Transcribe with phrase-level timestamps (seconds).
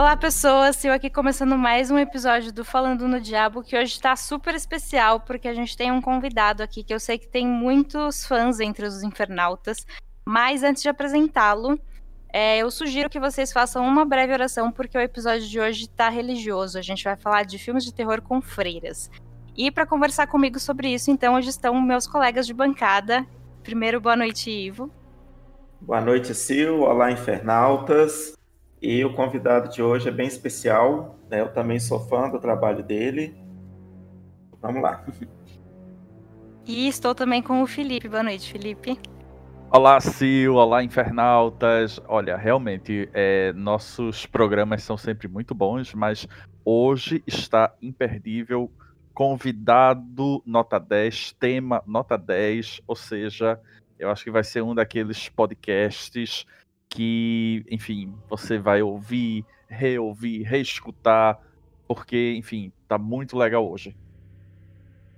[0.00, 0.82] Olá, pessoas!
[0.82, 5.20] Eu aqui começando mais um episódio do Falando no Diabo, que hoje está super especial,
[5.20, 8.86] porque a gente tem um convidado aqui que eu sei que tem muitos fãs entre
[8.86, 9.86] os infernautas.
[10.24, 11.78] Mas antes de apresentá-lo,
[12.32, 16.08] é, eu sugiro que vocês façam uma breve oração, porque o episódio de hoje está
[16.08, 16.78] religioso.
[16.78, 19.10] A gente vai falar de filmes de terror com freiras.
[19.54, 23.26] E para conversar comigo sobre isso, então, hoje estão meus colegas de bancada.
[23.62, 24.90] Primeiro, boa noite, Ivo.
[25.78, 26.88] Boa noite, Sil.
[26.88, 28.39] Olá, infernautas.
[28.82, 31.42] E o convidado de hoje é bem especial, né?
[31.42, 33.34] Eu também sou fã do trabalho dele.
[34.62, 35.04] Vamos lá.
[36.66, 38.08] E estou também com o Felipe.
[38.08, 38.98] Boa noite, Felipe.
[39.70, 40.56] Olá, Sil.
[40.56, 42.00] Olá, infernautas.
[42.08, 46.26] Olha, realmente, é, nossos programas são sempre muito bons, mas
[46.64, 48.70] hoje está imperdível.
[49.12, 53.60] Convidado nota 10, tema nota 10, ou seja,
[53.98, 56.46] eu acho que vai ser um daqueles podcasts
[56.90, 61.40] que, enfim, você vai ouvir, reouvir, reescutar,
[61.86, 63.96] porque, enfim, tá muito legal hoje.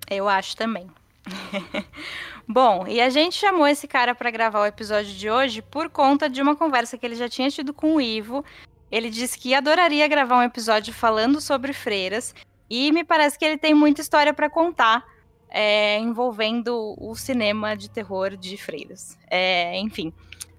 [0.08, 0.86] Eu acho também.
[2.46, 6.28] Bom, e a gente chamou esse cara para gravar o episódio de hoje por conta
[6.28, 8.44] de uma conversa que ele já tinha tido com o Ivo.
[8.90, 12.34] Ele disse que adoraria gravar um episódio falando sobre freiras
[12.68, 15.04] e me parece que ele tem muita história para contar
[15.48, 19.16] é, envolvendo o cinema de terror de freiras.
[19.30, 20.12] É, enfim,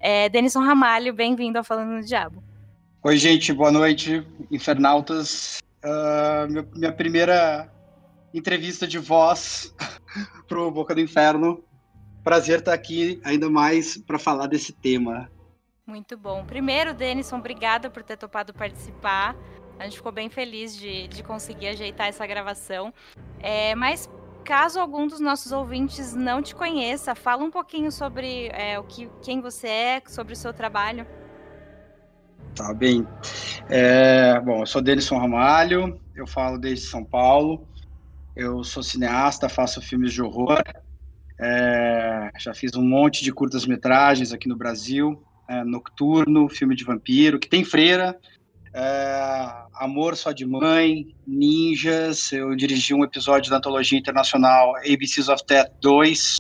[0.03, 2.43] é, Denison Ramalho, bem-vindo ao Falando no Diabo.
[3.01, 5.59] Oi, gente, boa noite, infernautas.
[5.81, 7.71] Uh, minha primeira
[8.33, 9.73] entrevista de voz
[10.45, 11.63] pro Boca do Inferno.
[12.21, 15.31] Prazer estar aqui ainda mais para falar desse tema.
[15.87, 16.43] Muito bom.
[16.43, 19.38] Primeiro, Denison, obrigada por ter topado participar.
[19.79, 22.93] A gente ficou bem feliz de, de conseguir ajeitar essa gravação.
[23.39, 24.09] É, mas
[24.44, 29.09] Caso algum dos nossos ouvintes não te conheça, fala um pouquinho sobre é, o que,
[29.22, 31.08] quem você é, sobre o seu trabalho.
[32.56, 33.07] Tá bem.
[33.69, 37.67] É, bom, eu sou Denison Ramalho, eu falo desde São Paulo.
[38.35, 40.62] Eu sou cineasta, faço filmes de horror.
[41.40, 45.23] É, já fiz um monte de curtas-metragens aqui no Brasil.
[45.47, 48.17] É, Nocturno, filme de vampiro, que tem freira,
[48.73, 52.31] é, Amor Só de Mãe, Ninjas.
[52.31, 56.39] Eu dirigi um episódio da antologia internacional ABCs of Death 2,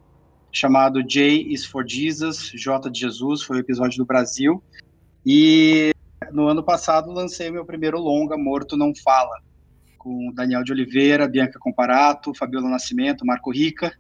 [0.51, 4.63] chamado J is for Jesus, J de Jesus, foi o episódio do Brasil.
[5.25, 5.91] E
[6.31, 9.39] no ano passado lancei meu primeiro longa, Morto Não Fala,
[9.97, 13.93] com Daniel de Oliveira, Bianca Comparato, Fabiola Nascimento, Marco Rica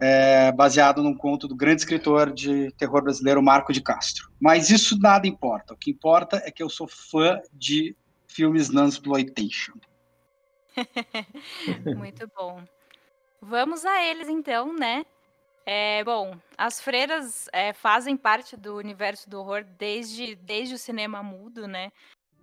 [0.00, 4.30] é, baseado num conto do grande escritor de terror brasileiro Marco de Castro.
[4.40, 5.74] Mas isso nada importa.
[5.74, 7.94] O que importa é que eu sou fã de
[8.26, 9.74] filmes non-exploitation.
[11.96, 12.62] Muito bom.
[13.42, 15.04] Vamos a eles então, né?
[15.66, 21.22] É, bom, as freiras é, fazem parte do universo do horror desde, desde o cinema
[21.22, 21.92] mudo, né?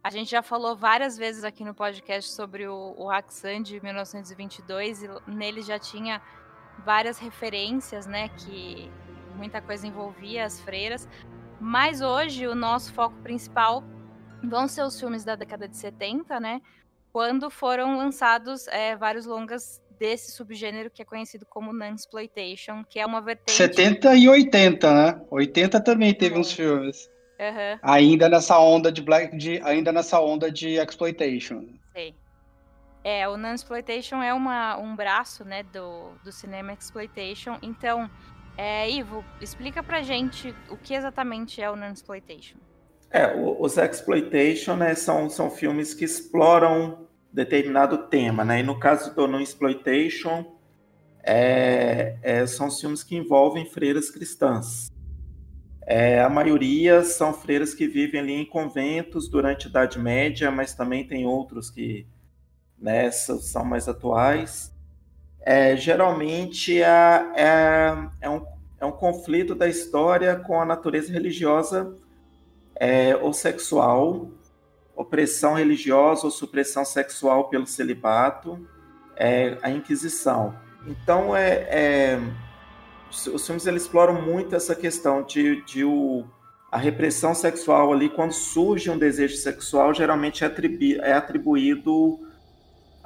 [0.03, 5.03] A gente já falou várias vezes aqui no podcast sobre o, o Haxan de 1922
[5.03, 6.21] e nele já tinha
[6.85, 8.91] várias referências, né, que
[9.35, 11.07] muita coisa envolvia as freiras.
[11.59, 13.83] Mas hoje o nosso foco principal
[14.43, 16.61] vão ser os filmes da década de 70, né?
[17.11, 23.05] Quando foram lançados é, vários longas desse subgênero que é conhecido como Nunsploitation, que é
[23.05, 23.53] uma vertente...
[23.53, 25.21] 70 e 80, né?
[25.31, 26.41] 80 também teve uhum.
[26.41, 27.09] uns filmes.
[27.39, 27.79] Uhum.
[27.81, 31.65] Ainda nessa onda de black, de, ainda nessa onda de exploitation.
[31.93, 32.15] Sei.
[33.03, 37.57] É, o non-exploitation é uma, um braço, né, do, do cinema exploitation.
[37.61, 38.09] Então,
[38.57, 42.57] é, Ivo, explica pra gente o que exatamente é o non-exploitation.
[43.09, 49.15] É, os exploitation, né, são, são filmes que exploram determinado tema, né, e no caso
[49.15, 50.57] do non-exploitation,
[51.23, 54.89] é, é, são filmes que envolvem freiras cristãs.
[55.85, 60.73] É, a maioria são freiras que vivem ali em conventos durante a Idade Média, mas
[60.73, 62.05] também tem outros que
[62.79, 64.73] né, são mais atuais.
[65.41, 68.45] É, geralmente é, é, é, um,
[68.79, 71.95] é um conflito da história com a natureza religiosa
[72.75, 74.29] é, ou sexual,
[74.95, 78.67] opressão religiosa ou supressão sexual pelo celibato,
[79.15, 80.53] é, a Inquisição.
[80.85, 82.19] Então, é, é,
[83.09, 86.25] os filmes eles exploram muito essa questão de, de o,
[86.71, 92.19] a repressão sexual ali, quando surge um desejo sexual, geralmente é, atribu é atribuído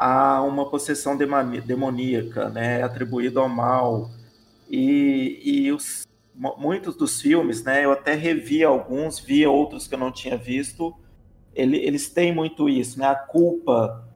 [0.02, 4.10] a uma possessão demoníaca, né, atribuído ao mal.
[4.68, 6.08] E, e os,
[6.58, 10.96] muitos dos filmes, né, eu até revi alguns, vi outros que eu não tinha visto,
[11.54, 14.08] ele, eles têm muito isso, né, a culpa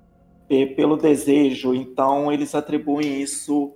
[0.76, 3.76] pelo desejo, então eles atribuem isso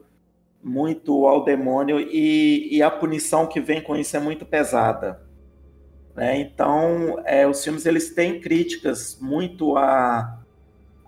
[0.64, 5.22] muito ao demônio e, e a punição que vem com isso é muito pesada.
[6.16, 6.40] Né?
[6.40, 10.40] Então, é, os filmes eles têm críticas muito à,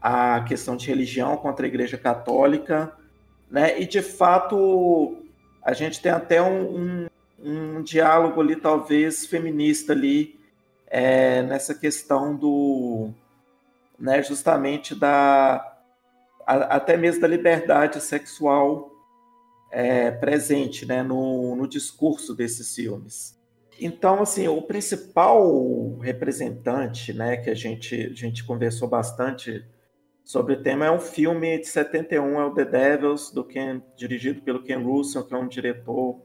[0.01, 2.91] à questão de religião contra a Igreja Católica,
[3.49, 3.79] né?
[3.79, 5.17] e de fato
[5.63, 7.07] a gente tem até um, um,
[7.43, 10.39] um diálogo ali, talvez feminista ali,
[10.87, 13.11] é, nessa questão do,
[13.97, 15.77] né, justamente da,
[16.45, 18.91] a, até mesmo da liberdade sexual
[19.71, 23.39] é, presente, né, no, no discurso desses filmes.
[23.79, 29.63] Então, assim, o principal representante, né, que a gente, a gente conversou bastante
[30.23, 34.41] sobre o tema é um filme de 71, é o The Devils, do Ken, dirigido
[34.41, 36.21] pelo Ken Russell, que é um diretor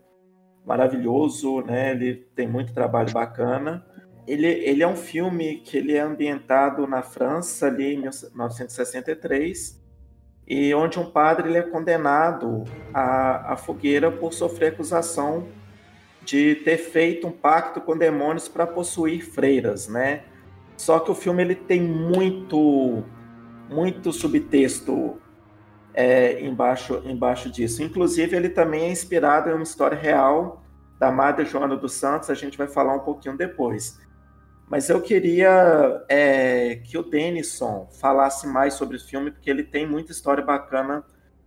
[0.64, 1.93] maravilhoso, né?
[1.93, 3.87] Ele tem muito trabalho bacana.
[4.26, 9.81] Ele, ele é um filme que ele é ambientado na França ali em 1963
[10.49, 15.49] e onde um padre ele é condenado à, à fogueira por sofrer acusação
[16.25, 20.25] de ter feito um pacto com demônios para possuir freiras, né?
[20.76, 23.04] Só que o filme ele tem muito
[23.68, 25.20] muito subtexto
[25.94, 27.82] é, embaixo, embaixo disso.
[27.82, 30.62] Inclusive, ele também é inspirado em uma história real
[30.98, 33.98] da Madre Joana dos Santos, a gente vai falar um pouquinho depois.
[34.68, 39.86] Mas eu queria é, que o Denison falasse mais sobre o filme, porque ele tem
[39.86, 41.04] muita história bacana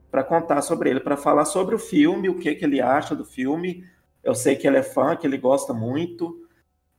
[0.09, 3.25] para contar sobre ele, para falar sobre o filme, o que, que ele acha do
[3.25, 3.83] filme.
[4.23, 6.47] Eu sei que ele é fã, que ele gosta muito,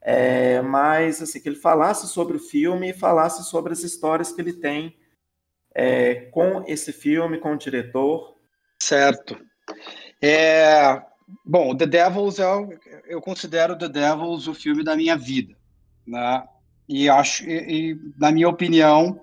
[0.00, 4.40] é, mas assim, que ele falasse sobre o filme e falasse sobre as histórias que
[4.40, 4.96] ele tem
[5.74, 8.36] é, com esse filme, com o diretor?
[8.80, 9.38] Certo.
[10.22, 11.00] É,
[11.44, 12.44] bom, The Devils é,
[13.06, 15.54] eu considero The Devils o filme da minha vida,
[16.06, 16.44] né?
[16.88, 19.20] E acho, e, e, na minha opinião,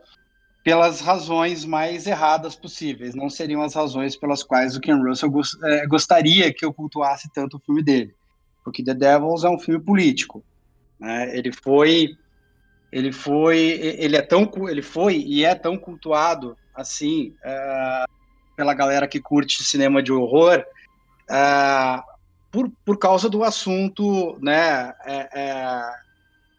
[0.68, 3.16] pelas razões mais erradas possíveis.
[3.16, 5.32] Não seriam as razões pelas quais o Ken Russell
[5.64, 8.14] é, gostaria que eu cultuasse tanto o filme dele,
[8.66, 10.44] porque The Devils é um filme político.
[11.00, 11.38] Né?
[11.38, 12.18] Ele foi
[12.92, 18.10] ele foi ele é tão ele foi e é tão cultuado assim uh,
[18.56, 20.64] pela galera que curte cinema de horror
[21.30, 22.02] uh,
[22.52, 25.82] por, por causa do assunto né é,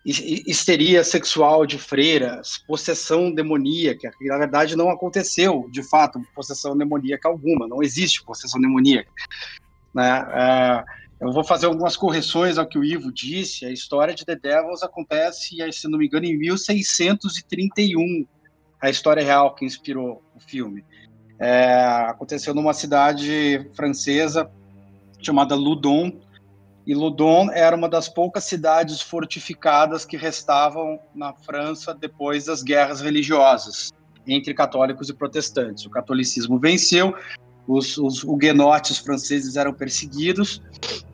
[0.05, 7.29] histeria sexual de freiras possessão demoníaca que na verdade não aconteceu de fato possessão demoníaca
[7.29, 9.11] alguma não existe possessão demoníaca
[9.95, 13.67] né uh, eu vou fazer algumas correções ao que o Ivo disse.
[13.67, 18.27] A história de The Devils acontece, se não me engano, em 1631.
[18.81, 20.85] A história real que inspirou o filme.
[21.41, 21.75] É,
[22.09, 24.49] aconteceu numa cidade francesa
[25.21, 26.13] chamada Loudon.
[26.87, 33.01] E Loudon era uma das poucas cidades fortificadas que restavam na França depois das guerras
[33.01, 33.93] religiosas
[34.27, 35.85] entre católicos e protestantes.
[35.85, 37.15] O catolicismo venceu,
[37.69, 40.63] os, os huguenotes franceses eram perseguidos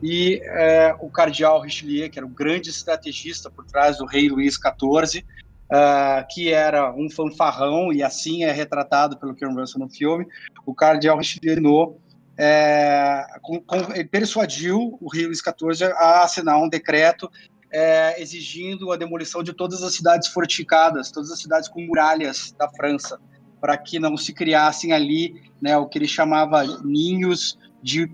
[0.01, 4.55] e é, o cardeal Richelieu, que era o grande estrategista por trás do rei Luís
[4.55, 10.25] XIV, uh, que era um fanfarrão e assim é retratado pelo Ken Russell no filme,
[10.65, 11.99] o cardeal Richelieu
[12.37, 13.77] é, com, com,
[14.09, 17.29] persuadiu o rei Luís XIV a assinar um decreto
[17.69, 22.69] é, exigindo a demolição de todas as cidades fortificadas, todas as cidades com muralhas da
[22.69, 23.19] França
[23.65, 28.07] para que não se criassem ali né, o que ele chamava ninhos de,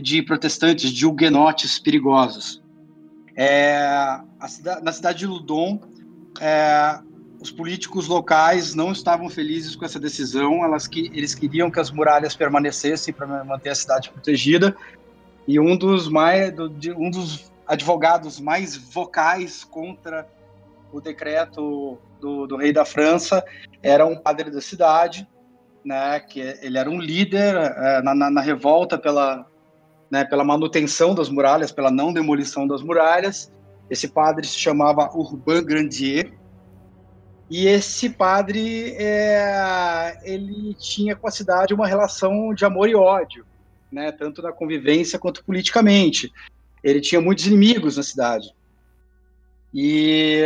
[0.00, 2.62] de protestantes, de huguenotes perigosos.
[3.34, 4.20] É,
[4.84, 5.80] na cidade de Ludon,
[6.40, 7.00] é,
[7.40, 11.90] os políticos locais não estavam felizes com essa decisão, elas que, eles queriam que as
[11.90, 14.76] muralhas permanecessem para manter a cidade protegida,
[15.48, 16.54] e um dos, mais,
[16.96, 20.28] um dos advogados mais vocais contra
[20.92, 23.44] o decreto do, do, rei da França
[23.82, 25.28] era um padre da cidade,
[25.84, 29.46] né, que ele era um líder é, na, na, na, revolta pela,
[30.10, 33.52] né, pela manutenção das muralhas, pela não demolição das muralhas.
[33.88, 36.32] Esse padre se chamava Urbain Grandier,
[37.48, 43.46] e esse padre é, ele tinha com a cidade uma relação de amor e ódio,
[43.90, 46.32] né, tanto na convivência quanto politicamente.
[46.82, 48.52] Ele tinha muitos inimigos na cidade.
[49.72, 50.42] E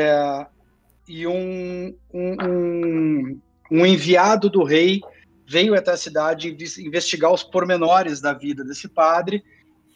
[1.11, 5.01] e um, um, um, enviado do rei
[5.45, 9.43] veio até a cidade investigar os pormenores da vida desse padre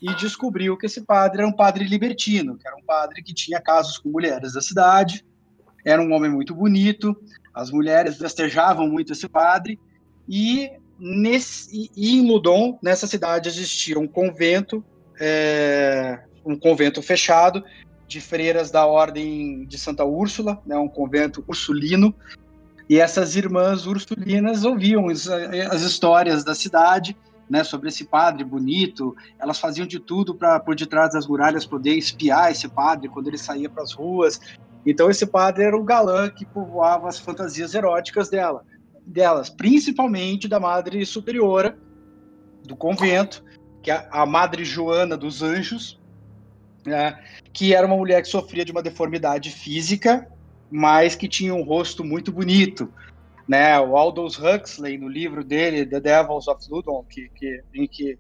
[0.02, 3.60] e descobriu que esse padre era um padre libertino, que era um padre que tinha
[3.60, 5.24] casos com mulheres da cidade,
[5.84, 7.16] era um homem muito bonito,
[7.54, 9.78] as mulheres festejavam muito esse padre,
[10.28, 14.84] e, nesse, e em Ludon, nessa cidade, existia um convento,
[15.20, 17.62] é, um convento fechado,
[18.06, 22.14] de freiras da Ordem de Santa Úrsula, né, um convento ursulino,
[22.88, 27.16] e essas irmãs ursulinas ouviam as, as histórias da cidade
[27.48, 29.16] né, sobre esse padre bonito.
[29.38, 33.38] Elas faziam de tudo para por detrás das muralhas poder espiar esse padre quando ele
[33.38, 34.40] saía para as ruas.
[34.84, 38.64] Então esse padre era o galã que povoava as fantasias eróticas dela,
[39.06, 41.78] delas, principalmente da Madre Superiora
[42.66, 43.42] do convento,
[43.82, 46.00] que é a Madre Joana dos Anjos,
[46.86, 47.18] né,
[47.52, 50.28] que era uma mulher que sofria de uma deformidade física,
[50.70, 52.92] mas que tinha um rosto muito bonito.
[53.46, 53.78] Né?
[53.78, 58.18] O Aldous Huxley, no livro dele, The Devils of Ludon, que, que, em que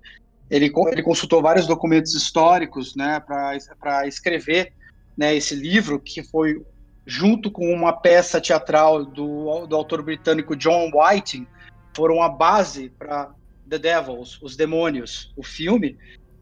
[0.50, 4.72] ele, ele consultou vários documentos históricos né, para escrever
[5.16, 6.62] né, esse livro, que foi
[7.06, 11.46] junto com uma peça teatral do, do autor britânico John Whiting,
[11.94, 13.32] foram a base para
[13.68, 15.96] The Devils, Os Demônios, o filme,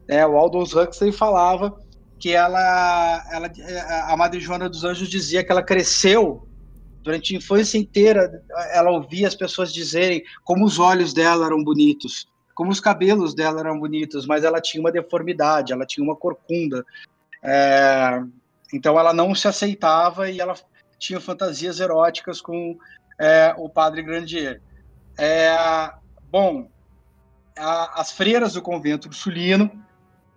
[0.07, 1.77] é, o Aldous Huxley falava
[2.23, 3.51] que ela, ela,
[4.07, 6.47] a Madre Joana dos Anjos dizia que ela cresceu
[7.01, 12.25] durante a infância inteira, ela ouvia as pessoas dizerem como os olhos dela eram bonitos,
[12.55, 16.85] como os cabelos dela eram bonitos, mas ela tinha uma deformidade, ela tinha uma corcunda.
[17.43, 18.23] É,
[18.73, 20.55] então ela não se aceitava e ela
[20.97, 22.77] tinha fantasias eróticas com
[23.19, 24.61] é, o padre Grandier.
[25.17, 25.91] É,
[26.31, 26.71] bom,
[27.57, 29.69] a, as freiras do convento ursulino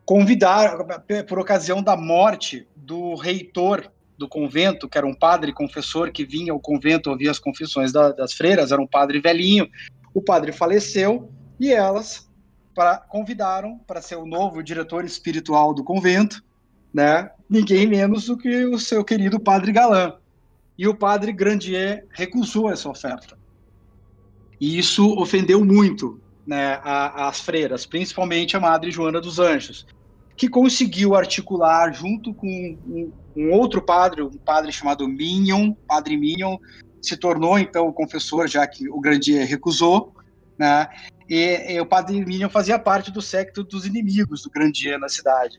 [0.06, 0.86] convidaram,
[1.28, 6.52] por ocasião da morte do reitor do convento, que era um padre confessor que vinha
[6.52, 9.68] ao convento ouvir as confissões da, das freiras, era um padre velhinho.
[10.14, 12.30] O padre faleceu e elas
[12.74, 16.42] pra, convidaram para ser o novo diretor espiritual do convento,
[16.94, 17.30] né?
[17.50, 20.14] Ninguém menos do que o seu querido padre Galã.
[20.78, 23.36] E o padre Grandier recusou essa oferta.
[24.60, 29.86] E isso ofendeu muito né, a, as freiras, principalmente a Madre Joana dos Anjos,
[30.36, 36.58] que conseguiu articular junto com um, um outro padre, um padre chamado Minion, Padre Minion,
[37.00, 40.12] se tornou então o confessor, já que o Grandier recusou,
[40.58, 40.88] né?
[41.28, 45.58] E, e, o padre Minion fazia parte do secto dos inimigos do Grandier na cidade.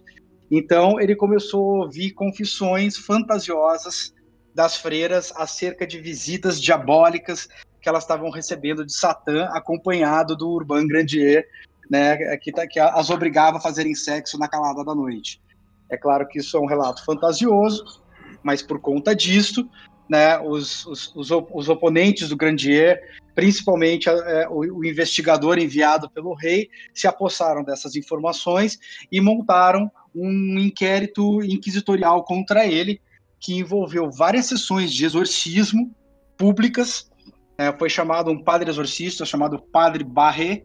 [0.50, 4.14] Então ele começou a ouvir confissões fantasiosas
[4.56, 7.48] das freiras acerca de visitas diabólicas
[7.82, 11.48] que elas estavam recebendo de Satã, acompanhado do Urban Grandier,
[11.90, 15.42] né, que, tá, que as obrigava a fazerem sexo na calada da noite.
[15.90, 18.02] É claro que isso é um relato fantasioso,
[18.44, 19.70] mas por conta disso,
[20.10, 23.02] né, os, os, os, os oponentes do Grandier,
[23.34, 28.80] principalmente é, o, o, investigador enviado pelo rei, se apossaram dessas informações
[29.12, 33.02] e montaram um inquérito inquisitorial contra ele,
[33.40, 35.96] que envolveu várias sessões de exorcismo
[36.38, 37.10] públicas
[37.58, 40.64] é, foi chamado um padre exorcista chamado Padre Barré.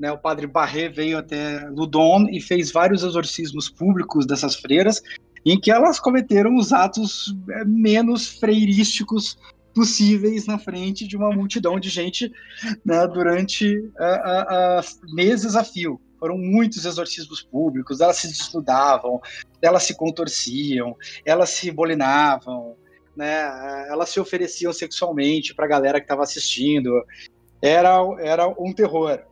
[0.00, 5.02] Né, o padre Barré veio até Ludon e fez vários exorcismos públicos dessas freiras,
[5.44, 9.36] em que elas cometeram os atos é, menos freirísticos
[9.74, 12.32] possíveis na frente de uma multidão de gente
[12.82, 13.76] né, durante
[15.12, 16.00] meses a fio.
[16.18, 19.20] Foram muitos exorcismos públicos, elas se desnudavam,
[19.60, 22.74] elas se contorciam, elas se bolinavam,
[23.16, 23.86] né?
[23.88, 26.90] Elas se ofereciam sexualmente para a galera que estava assistindo.
[27.62, 29.29] Era, era um terror.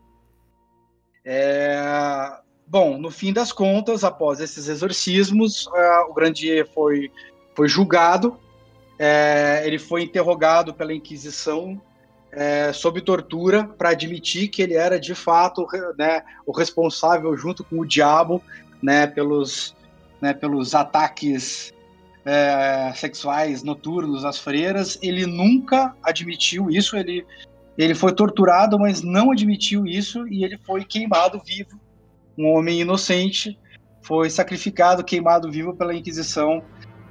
[1.30, 2.32] É...
[2.66, 7.10] Bom, no fim das contas, após esses exorcismos, uh, o Grandier foi,
[7.54, 8.38] foi julgado.
[8.98, 11.80] É, ele foi interrogado pela Inquisição
[12.32, 15.66] é, sob tortura para admitir que ele era de fato
[15.96, 18.42] né, o responsável, junto com o diabo,
[18.82, 19.74] né, pelos,
[20.20, 21.72] né, pelos ataques
[22.24, 27.24] é, sexuais noturnos às freiras, ele nunca admitiu isso, ele,
[27.78, 31.80] ele foi torturado, mas não admitiu isso e ele foi queimado vivo.
[32.36, 33.56] Um homem inocente
[34.02, 36.62] foi sacrificado, queimado vivo pela Inquisição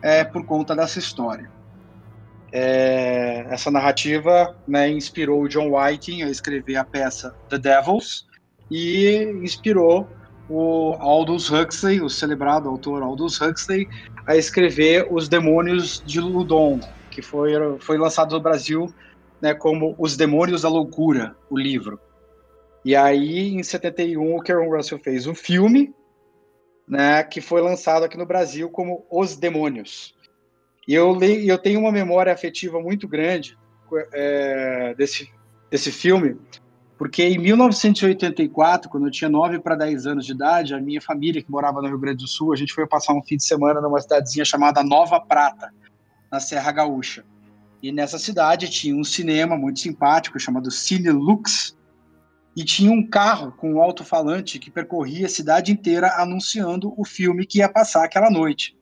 [0.01, 1.49] é, por conta dessa história.
[2.51, 8.25] É, essa narrativa né, inspirou o John Whiting a escrever a peça The Devils
[8.69, 10.09] e inspirou
[10.49, 13.87] o Aldous Huxley, o celebrado autor Aldous Huxley,
[14.25, 16.79] a escrever Os Demônios de Ludon,
[17.11, 18.93] que foi, foi lançado no Brasil
[19.41, 21.99] né, como Os Demônios da Loucura, o livro.
[22.83, 25.93] E aí, em 71, o Karen Russell fez um filme,
[26.87, 30.15] né, que foi lançado aqui no Brasil como Os Demônios.
[30.87, 33.57] E eu, leio, eu tenho uma memória afetiva muito grande
[34.13, 35.29] é, desse,
[35.69, 36.37] desse filme,
[36.97, 41.43] porque em 1984, quando eu tinha 9 para 10 anos de idade, a minha família,
[41.43, 43.79] que morava no Rio Grande do Sul, a gente foi passar um fim de semana
[43.79, 45.71] numa cidadezinha chamada Nova Prata,
[46.31, 47.23] na Serra Gaúcha.
[47.81, 51.77] E nessa cidade tinha um cinema muito simpático chamado Cine Lux,
[52.57, 57.45] e tinha um carro com um alto-falante que percorria a cidade inteira anunciando o filme
[57.45, 58.75] que ia passar aquela noite.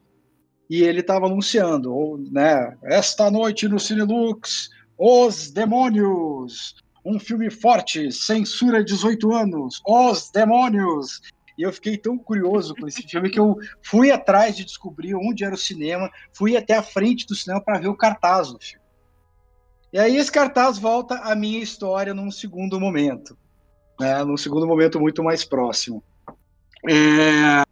[0.69, 1.93] E ele estava anunciando,
[2.31, 6.73] né, esta noite no Cine Lux, Os Demônios,
[7.05, 11.19] um filme forte, censura 18 anos, Os Demônios.
[11.57, 15.43] E eu fiquei tão curioso com esse filme que eu fui atrás de descobrir onde
[15.43, 18.84] era o cinema, fui até a frente do cinema para ver o cartaz do filme.
[19.95, 23.37] E aí esse cartaz volta à minha história num segundo momento,
[23.97, 26.03] né, num segundo momento muito mais próximo.
[26.85, 27.63] É,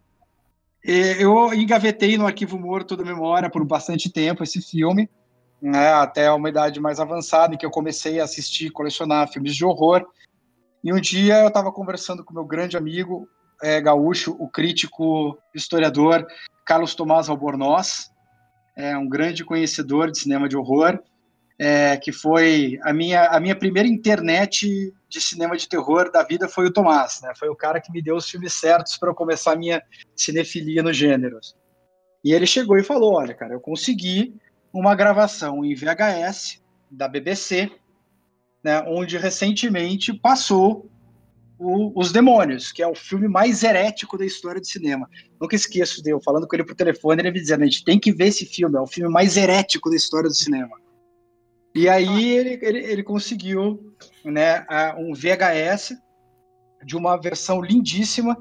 [1.22, 5.06] eu engavetei no arquivo morto da memória por bastante tempo esse filme,
[5.60, 9.62] né, até uma idade mais avançada, em que eu comecei a assistir, colecionar filmes de
[9.62, 10.06] horror.
[10.82, 13.28] E um dia eu estava conversando com meu grande amigo
[13.62, 16.26] é, gaúcho, o crítico historiador
[16.64, 18.10] Carlos Tomás Albornoz,
[18.74, 20.98] é um grande conhecedor de cinema de horror,
[21.58, 26.48] é, que foi a minha, a minha primeira internet de cinema de terror da vida
[26.48, 27.32] foi o Tomás, né?
[27.38, 29.82] Foi o cara que me deu os filmes certos para eu começar a minha
[30.16, 31.56] cinefilia nos gêneros.
[32.24, 34.34] E ele chegou e falou: Olha, cara, eu consegui
[34.72, 37.70] uma gravação em VHS da BBC,
[38.62, 40.90] né, onde recentemente passou
[41.58, 45.08] o, Os Demônios, que é o filme mais herético da história do cinema.
[45.40, 48.00] Nunca esqueço de eu falando com ele por telefone, ele me dizendo: a gente tem
[48.00, 50.83] que ver esse filme, é o filme mais herético da história do cinema.
[51.74, 53.92] E aí ele, ele, ele conseguiu
[54.24, 54.64] né,
[54.96, 55.94] um VHS
[56.84, 58.36] de uma versão lindíssima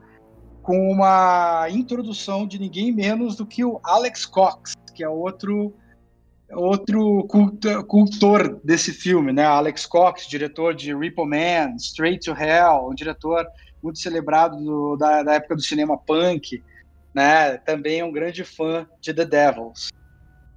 [0.61, 5.73] com uma introdução de ninguém menos do que o Alex Cox, que é outro
[6.51, 7.25] outro
[7.87, 9.43] cultor desse filme, né?
[9.43, 13.47] Alex Cox, diretor de Repo Man, Straight to Hell, um diretor
[13.81, 16.63] muito celebrado do, da, da, época do cinema punk,
[17.13, 17.57] né?
[17.57, 19.89] Também é um grande fã de The Devils.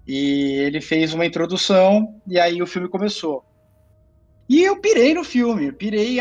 [0.06, 3.44] E ele fez uma introdução e aí o filme começou.
[4.48, 6.18] E eu pirei no filme, pirei,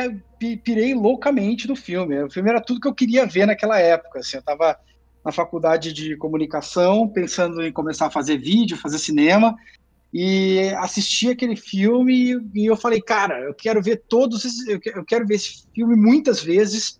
[0.63, 2.23] pirei loucamente no filme.
[2.23, 4.19] O filme era tudo que eu queria ver naquela época.
[4.19, 4.75] Assim, eu estava
[5.23, 9.55] na faculdade de comunicação, pensando em começar a fazer vídeo, fazer cinema,
[10.13, 15.27] e assisti aquele filme e eu falei, cara, eu quero ver todos esses, eu quero
[15.27, 16.97] ver esse filme muitas vezes.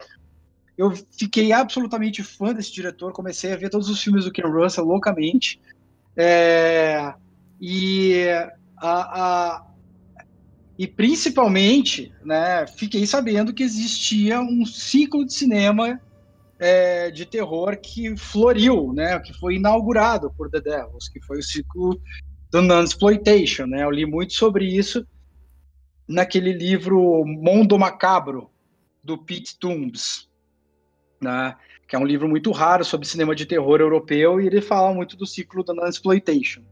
[0.78, 4.84] Eu fiquei absolutamente fã desse diretor, comecei a ver todos os filmes do Ken Russell
[4.84, 5.62] loucamente.
[6.18, 7.14] É,
[7.60, 8.24] e,
[8.78, 9.68] a, a,
[10.78, 16.00] e principalmente, né, fiquei sabendo que existia um ciclo de cinema
[16.60, 21.44] é, de terror que floriu, né, que foi inaugurado por The Devils, que foi o
[21.44, 22.00] ciclo
[22.52, 23.66] do non-exploitation.
[23.68, 23.84] Né?
[23.84, 25.06] Eu li muito sobre isso
[26.08, 28.50] naquele livro Mundo Macabro,
[29.04, 30.28] do Pete Toombs,
[31.22, 31.56] né?
[31.88, 35.16] Que é um livro muito raro sobre cinema de terror europeu, e ele fala muito
[35.16, 36.64] do ciclo da non-exploitation.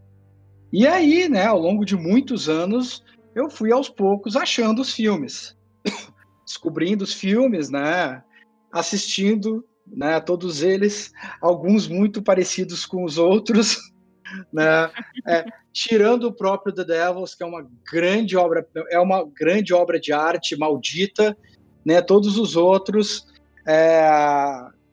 [0.72, 3.04] E aí, né, ao longo de muitos anos,
[3.36, 5.56] eu fui aos poucos achando os filmes,
[6.46, 8.24] descobrindo os filmes, né,
[8.72, 13.78] assistindo, né, todos eles, alguns muito parecidos com os outros,
[14.52, 14.90] né,
[15.28, 20.00] é, tirando o próprio The Devils, que é uma grande obra, é uma grande obra
[20.00, 21.38] de arte maldita,
[21.86, 23.28] né, todos os outros
[23.68, 24.10] é,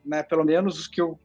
[0.04, 1.18] né, pelo menos os que eu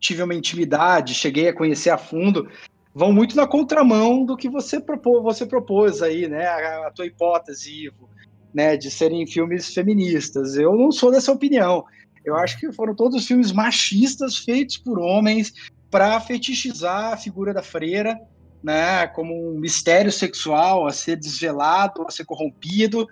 [0.00, 2.48] tive uma intimidade, cheguei a conhecer a fundo,
[2.94, 7.06] vão muito na contramão do que você propôs, você propôs aí, né, a, a tua
[7.06, 8.08] hipótese, Ivo,
[8.52, 10.56] né, de serem filmes feministas.
[10.56, 11.84] Eu não sou dessa opinião.
[12.24, 15.52] Eu acho que foram todos filmes machistas feitos por homens
[15.90, 18.18] para fetichizar a figura da freira,
[18.62, 23.06] né, como um mistério sexual a ser desvelado, a ser corrompido,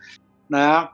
[0.49, 0.89] né?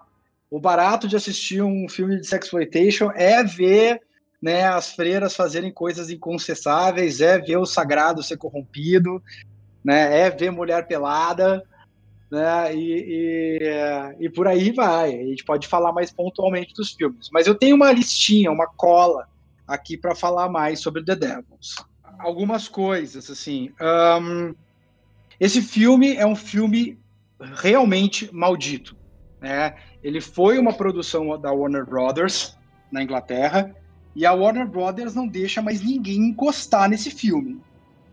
[0.50, 4.00] O barato de assistir um filme de sexploitation é ver
[4.40, 9.22] né, as freiras fazerem coisas inconcessáveis, é ver o sagrado ser corrompido,
[9.84, 11.62] né, é ver mulher pelada,
[12.30, 15.14] né, e, e, e, por aí vai.
[15.14, 17.28] A gente pode falar mais pontualmente dos filmes.
[17.32, 19.26] Mas eu tenho uma listinha, uma cola
[19.66, 21.76] aqui para falar mais sobre The Devils.
[22.18, 23.72] Algumas coisas, assim.
[23.80, 24.54] Um,
[25.40, 26.98] esse filme é um filme
[27.40, 28.96] realmente maldito.
[29.40, 29.74] Né?
[30.02, 32.56] Ele foi uma produção da Warner Brothers
[32.90, 33.74] na Inglaterra
[34.14, 37.60] e a Warner Brothers não deixa mais ninguém encostar nesse filme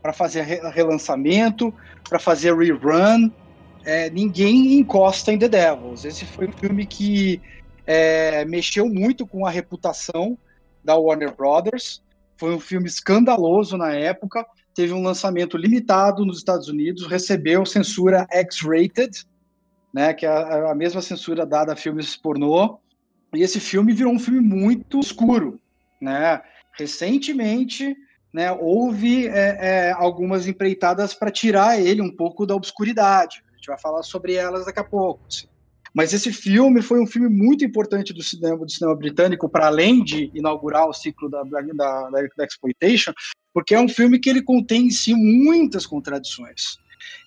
[0.02, 1.74] para fazer relançamento,
[2.08, 3.32] para fazer rerun.
[3.84, 6.06] É, ninguém encosta em The Devils.
[6.06, 7.42] Esse foi um filme que
[7.88, 10.38] é, mexeu muito com a reputação
[10.84, 12.04] da Warner Brothers.
[12.38, 14.46] Foi um filme escandaloso na época.
[14.76, 19.26] Teve um lançamento limitado nos Estados Unidos, recebeu censura X-rated,
[19.96, 22.78] né, que é a, mesma censura dada a filmes pornô.
[23.34, 25.58] E esse filme virou um filme muito escuro,
[26.02, 26.42] né?
[26.78, 27.96] Recentemente,
[28.34, 33.42] né, houve é, é, algumas empreitadas para tirar ele um pouco da obscuridade.
[33.54, 35.24] A gente vai falar sobre elas daqui a pouco.
[35.30, 35.48] Assim.
[35.94, 40.04] Mas esse filme foi um filme muito importante do cinema, do cinema britânico, para além
[40.04, 43.14] de inaugurar o ciclo da, da, da, da exploitation,
[43.54, 46.78] porque é um filme que ele contém em si muitas contradições.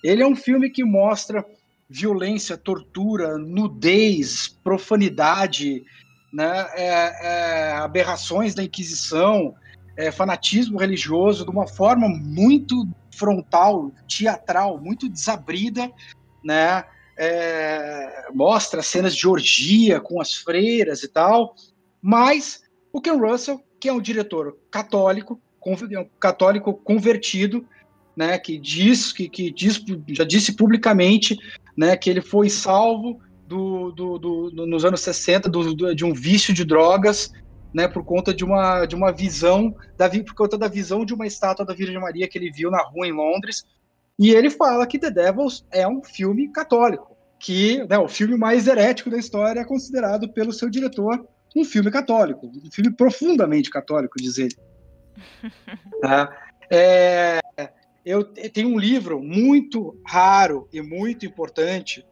[0.03, 1.43] Ele é um filme que mostra
[1.89, 5.83] violência, tortura, nudez, profanidade,
[6.31, 9.55] né, é, é, aberrações da Inquisição,
[9.97, 15.91] é, fanatismo religioso, de uma forma muito frontal, teatral, muito desabrida,
[16.43, 16.85] né?
[17.21, 21.53] É, mostra cenas de orgia com as freiras e tal,
[22.01, 22.61] mas
[22.93, 25.37] o Ken Russell, que é um diretor católico,
[26.17, 27.67] católico convertido,
[28.15, 31.37] né, que diz que, que diz, já disse publicamente,
[31.79, 35.49] né, que ele foi salvo do, do, do, do nos anos 60
[35.95, 37.31] de um vício de drogas
[37.73, 41.25] né, por conta de uma, de uma visão, da, por conta da visão de uma
[41.25, 43.65] estátua da Virgem Maria que ele viu na rua em Londres.
[44.19, 48.67] E ele fala que The Devils é um filme católico, que né, o filme mais
[48.67, 54.19] herético da história é considerado pelo seu diretor um filme católico, um filme profundamente católico,
[54.19, 54.55] diz ele.
[56.01, 56.29] tá?
[56.69, 57.39] é,
[58.05, 62.05] eu tenho um livro muito raro e muito importante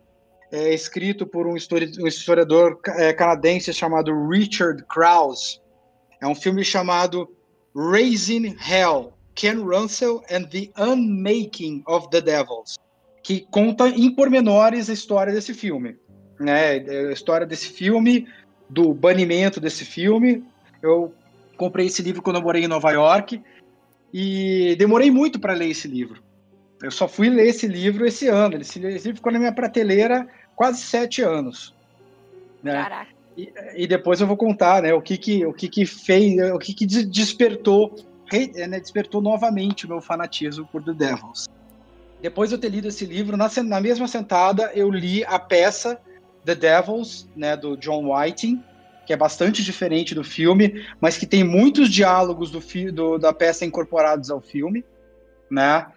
[0.51, 5.59] é, escrito por um historiador é, canadense chamado Richard Krause.
[6.21, 7.29] É um filme chamado
[7.75, 12.77] Raising Hell: Ken Russell and the Unmaking of the Devils,
[13.23, 15.97] que conta em pormenores a história desse filme.
[16.39, 16.79] Né?
[17.09, 18.27] A história desse filme,
[18.69, 20.43] do banimento desse filme.
[20.81, 21.13] Eu
[21.57, 23.41] comprei esse livro quando eu morei em Nova York
[24.13, 26.21] e demorei muito para ler esse livro.
[26.81, 28.57] Eu só fui ler esse livro esse ano.
[28.57, 31.73] Esse, livro ficou na minha prateleira quase sete anos.
[32.61, 32.73] Né?
[32.73, 33.17] Caraca.
[33.35, 36.57] E, e, depois eu vou contar, né, o que que, o que, que fez, o
[36.57, 37.95] que que despertou,
[38.31, 41.47] né, despertou novamente o meu fanatismo por The Devils.
[42.19, 46.01] Depois de eu ter lido esse livro, na, na mesma sentada, eu li a peça
[46.43, 48.63] The Devils, né, do John Whiting,
[49.07, 53.65] que é bastante diferente do filme, mas que tem muitos diálogos do, do, da peça
[53.65, 54.83] incorporados ao filme,
[55.49, 55.87] né?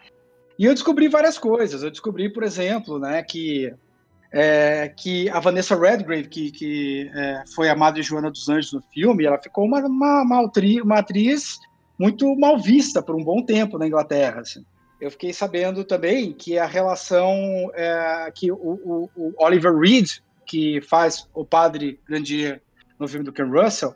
[0.57, 1.83] E eu descobri várias coisas.
[1.83, 3.75] Eu descobri, por exemplo, né, que,
[4.31, 8.83] é, que a Vanessa Redgrave, que, que é, foi a Madre Joana dos Anjos no
[8.95, 11.59] filme, ela ficou uma, uma, uma, atriz
[11.99, 14.43] muito mal vista por um bom tempo na Inglaterra.
[14.43, 14.65] Assim.
[15.01, 17.35] Eu fiquei sabendo também que a relação
[17.75, 20.09] é, que o, o, o, Oliver Reed,
[20.47, 22.63] que faz o padre Grandier
[23.01, 23.95] no filme do Ken Russell,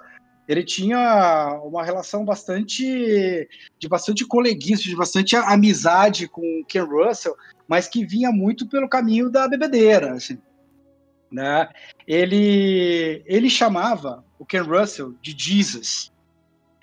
[0.48, 7.36] ele tinha uma relação bastante de bastante coleguismo, de bastante amizade com o Ken Russell,
[7.68, 10.38] mas que vinha muito pelo caminho da bebedeira, assim.
[11.30, 11.68] Né?
[12.06, 16.12] Ele ele chamava o Ken Russell de Jesus.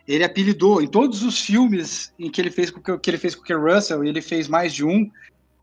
[0.07, 3.41] Ele apelidou em todos os filmes em que ele fez com que ele fez com
[3.41, 5.10] o Ken Russell, e ele fez mais de um,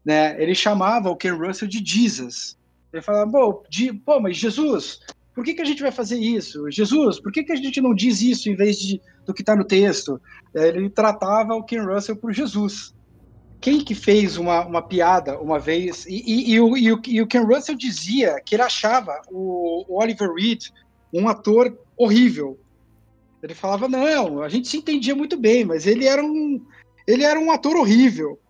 [0.05, 0.41] né?
[0.41, 2.57] Ele chamava o Ken Russell de Jesus.
[2.93, 5.01] Ele falava, pô, mas Jesus,
[5.39, 6.69] por que, que a gente vai fazer isso?
[6.69, 9.55] Jesus, por que, que a gente não diz isso em vez de, do que está
[9.55, 10.21] no texto?
[10.53, 12.93] É, ele tratava o Ken Russell por Jesus.
[13.61, 17.23] Quem que fez uma, uma piada uma vez, e, e, e, o, e, o, e
[17.23, 20.71] o Ken Russell dizia que ele achava o, o Oliver Reed
[21.15, 22.59] um ator horrível.
[23.41, 26.61] Ele falava, não, a gente se entendia muito bem, mas ele era um,
[27.07, 28.41] ele era um ator horrível.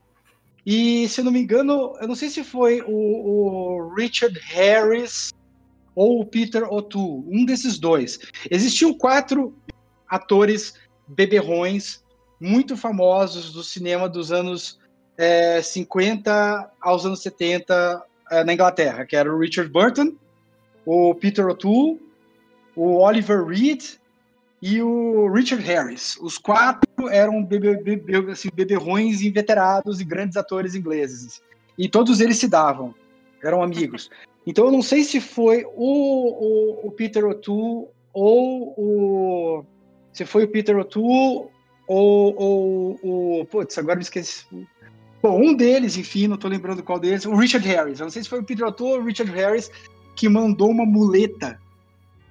[0.65, 5.35] E, se eu não me engano, eu não sei se foi o, o Richard Harris
[5.99, 8.21] ou o Peter O'Toole, um desses dois.
[8.49, 9.53] Existiam quatro
[10.09, 10.75] atores
[11.09, 12.05] beberrões
[12.41, 14.79] muito famosos do cinema dos anos
[15.17, 20.15] é, 50 aos anos 70 é, na Inglaterra, que era o Richard Burton,
[20.87, 22.01] o Peter O'Toole,
[22.77, 23.83] o Oliver Reed
[24.63, 26.17] e o Richard Harris.
[26.21, 31.43] Os quatro eram bebe, bebe, assim, beberrões inveterados e grandes atores ingleses.
[31.77, 32.95] E todos eles se davam,
[33.43, 34.09] eram amigos.
[34.49, 39.65] Então eu não sei se foi o, o, o Peter O'Toole ou o.
[40.11, 41.51] Se foi o Peter O'Toole
[41.87, 43.45] ou o.
[43.45, 44.47] Putz, agora me esqueci.
[45.23, 48.01] Bom, um deles, enfim, não tô lembrando qual deles, o Richard Harris.
[48.01, 49.71] Eu não sei se foi o Peter O'Toole ou o Richard Harris
[50.17, 51.61] que mandou uma muleta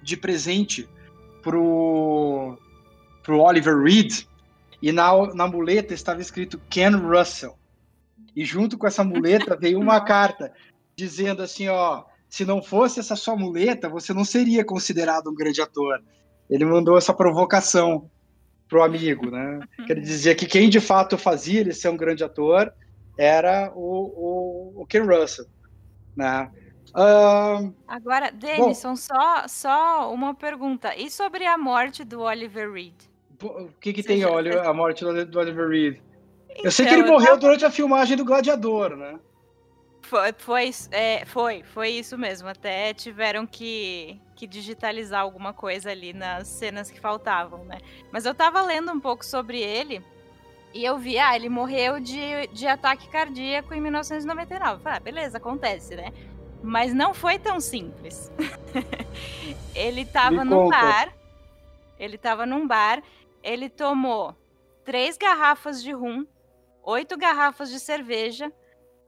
[0.02, 0.88] de presente
[1.40, 2.58] pro,
[3.22, 4.24] pro Oliver Reed.
[4.82, 7.56] E na, na muleta estava escrito Ken Russell.
[8.34, 10.52] E junto com essa muleta veio uma carta
[10.98, 15.62] dizendo assim, ó, se não fosse essa sua muleta, você não seria considerado um grande
[15.62, 16.02] ator.
[16.50, 18.10] Ele mandou essa provocação
[18.68, 19.60] pro amigo, né?
[19.86, 22.72] Que ele dizia que quem de fato fazia ele ser um grande ator
[23.16, 25.46] era o, o, o Ken Russell,
[26.16, 26.50] né?
[26.88, 30.96] Uh, Agora, Denison, só, só uma pergunta.
[30.96, 32.94] E sobre a morte do Oliver Reed?
[33.40, 34.28] O que, que tem já...
[34.68, 35.98] a morte do Oliver Reed?
[36.50, 37.40] Então, eu sei que ele então, morreu tava...
[37.40, 39.18] durante a filmagem do Gladiador, né?
[40.08, 42.48] Foi, foi, é, foi, foi isso mesmo.
[42.48, 47.78] Até tiveram que, que digitalizar alguma coisa ali nas cenas que faltavam, né?
[48.10, 50.02] Mas eu tava lendo um pouco sobre ele
[50.72, 54.82] e eu vi, ah, ele morreu de, de ataque cardíaco em 1999.
[54.82, 56.10] Falei, ah, beleza, acontece, né?
[56.62, 58.32] Mas não foi tão simples.
[59.74, 61.12] ele estava num bar.
[61.98, 63.02] Ele estava num bar.
[63.42, 64.34] Ele tomou
[64.86, 66.26] três garrafas de rum,
[66.82, 68.50] oito garrafas de cerveja,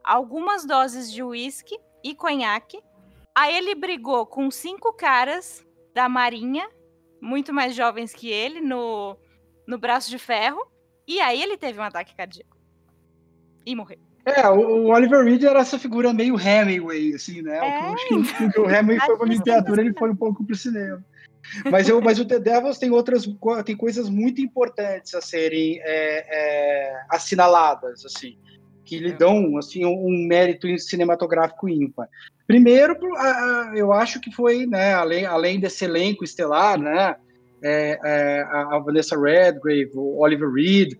[0.05, 2.81] algumas doses de uísque e conhaque.
[3.35, 6.69] Aí ele brigou com cinco caras da Marinha,
[7.21, 9.17] muito mais jovens que ele, no,
[9.67, 10.61] no braço de ferro.
[11.07, 12.57] E aí ele teve um ataque cardíaco.
[13.67, 13.99] E morreu.
[14.25, 17.59] É, o, Oliver Reed era essa figura meio Hemingway, assim, né?
[17.59, 17.91] É.
[17.91, 21.05] O, que, o, o Hemingway foi pra literatura, ele foi um pouco pro cinema.
[21.71, 23.27] Mas, eu, mas o The Devils tem outras
[23.65, 28.39] tem coisas muito importantes a serem é, é, assinaladas, assim,
[28.91, 29.17] que lhe é.
[29.17, 32.09] dão assim, um, um mérito cinematográfico ímpar.
[32.45, 32.97] Primeiro,
[33.77, 37.15] eu acho que foi, né, além, além desse elenco estelar, né,
[37.63, 40.95] é, é, a Vanessa Redgrave, o Oliver Reed,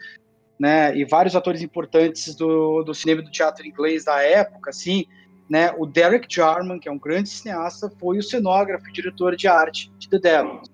[0.57, 5.05] né, e vários atores importantes do, do cinema e do teatro inglês da época, assim,
[5.49, 9.49] né, o Derek Jarman, que é um grande cineasta, foi o cenógrafo e diretor de
[9.49, 10.71] arte de The Devils.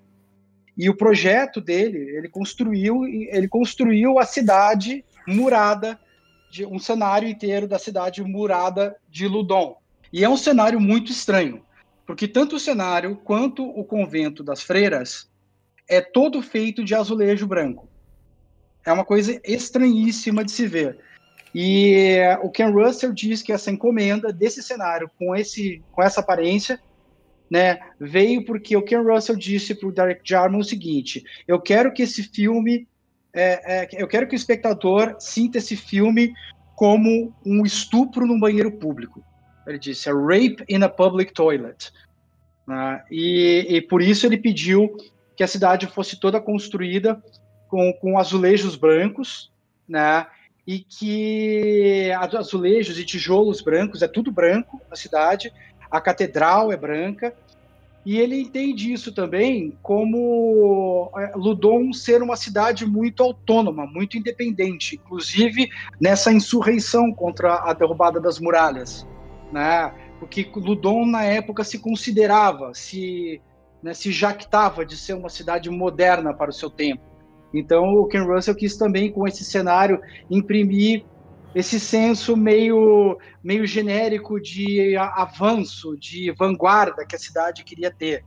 [0.77, 5.99] E o projeto dele, ele construiu, ele construiu a cidade murada,
[6.49, 9.77] de, um cenário inteiro da cidade murada de Ludon.
[10.11, 11.63] E é um cenário muito estranho,
[12.05, 15.29] porque tanto o cenário quanto o convento das freiras
[15.87, 17.87] é todo feito de azulejo branco.
[18.85, 20.99] É uma coisa estranhíssima de se ver.
[21.53, 26.79] E o Ken Russell diz que essa encomenda desse cenário com esse com essa aparência,
[27.49, 31.93] né, veio porque o Ken Russell disse para o Derek Jarman o seguinte: eu quero
[31.93, 32.87] que esse filme,
[33.37, 36.33] é, é, eu quero que o espectador sinta esse filme
[36.75, 39.23] como um estupro num banheiro público.
[39.65, 41.91] Ele disse: a rape in a public toilet.
[42.67, 43.03] Né?
[43.11, 44.95] E, e por isso ele pediu
[45.35, 47.21] que a cidade fosse toda construída
[47.67, 49.51] com, com azulejos brancos,
[49.87, 50.25] né?
[50.65, 55.53] E que azulejos e tijolos brancos, é tudo branco na cidade,
[55.89, 57.33] a catedral é branca,
[58.07, 64.95] e ele entende isso também como é, Ludon ser uma cidade muito autônoma, muito independente,
[64.95, 65.67] inclusive
[65.99, 69.05] nessa insurreição contra a derrubada das muralhas,
[69.51, 69.93] né?
[70.21, 73.41] Porque Ludon na época se considerava, se
[73.83, 77.03] né, se jactava de ser uma cidade moderna para o seu tempo.
[77.53, 79.99] Então, o Ken Russell quis também, com esse cenário,
[80.31, 81.03] imprimir
[81.55, 88.23] esse senso meio, meio genérico de avanço, de vanguarda que a cidade queria ter.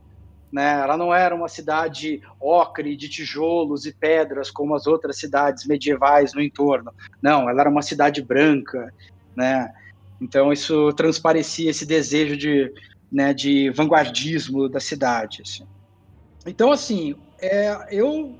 [0.51, 0.81] Né?
[0.81, 6.33] Ela não era uma cidade ocre, de tijolos e pedras, como as outras cidades medievais
[6.33, 6.91] no entorno.
[7.21, 8.93] Não, ela era uma cidade branca.
[9.35, 9.73] Né?
[10.19, 12.73] Então, isso transparecia esse desejo de,
[13.11, 15.41] né, de vanguardismo da cidade.
[15.41, 15.65] Assim.
[16.45, 18.35] Então, assim, é, eu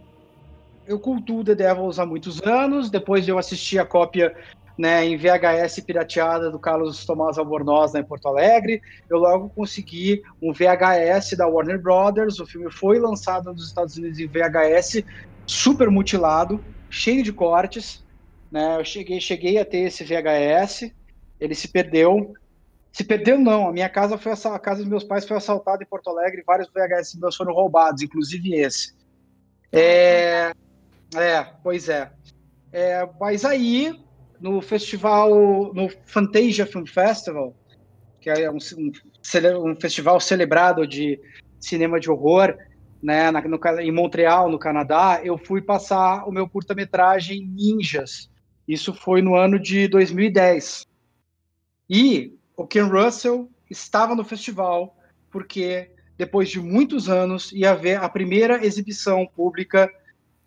[0.87, 4.35] eu cultuo The Devils há muitos anos, depois eu assisti a cópia
[4.81, 10.23] né, em VHS pirateada do Carlos Tomás Albornoz né, em Porto Alegre, eu logo consegui
[10.41, 15.03] um VHS da Warner Brothers, o filme foi lançado nos Estados Unidos em VHS,
[15.45, 18.03] super mutilado, cheio de cortes,
[18.51, 20.91] né, eu cheguei, cheguei a ter esse VHS,
[21.39, 22.33] ele se perdeu,
[22.91, 23.69] se perdeu, não.
[23.69, 26.43] A minha casa foi a casa dos meus pais foi assaltada em Porto Alegre.
[26.45, 28.93] Vários VHS meus foram roubados, inclusive esse.
[29.71, 30.51] É,
[31.15, 32.11] é pois é.
[32.73, 33.09] é.
[33.17, 33.97] Mas aí,
[34.41, 37.55] no festival, no Fantasia Film Festival,
[38.19, 41.19] que é um, um, um festival celebrado de
[41.59, 42.57] cinema de horror,
[43.01, 48.29] né, na, no, em Montreal, no Canadá, eu fui passar o meu curta-metragem Ninjas.
[48.67, 50.85] Isso foi no ano de 2010.
[51.89, 54.95] E o Ken Russell estava no festival
[55.31, 59.89] porque depois de muitos anos ia haver a primeira exibição pública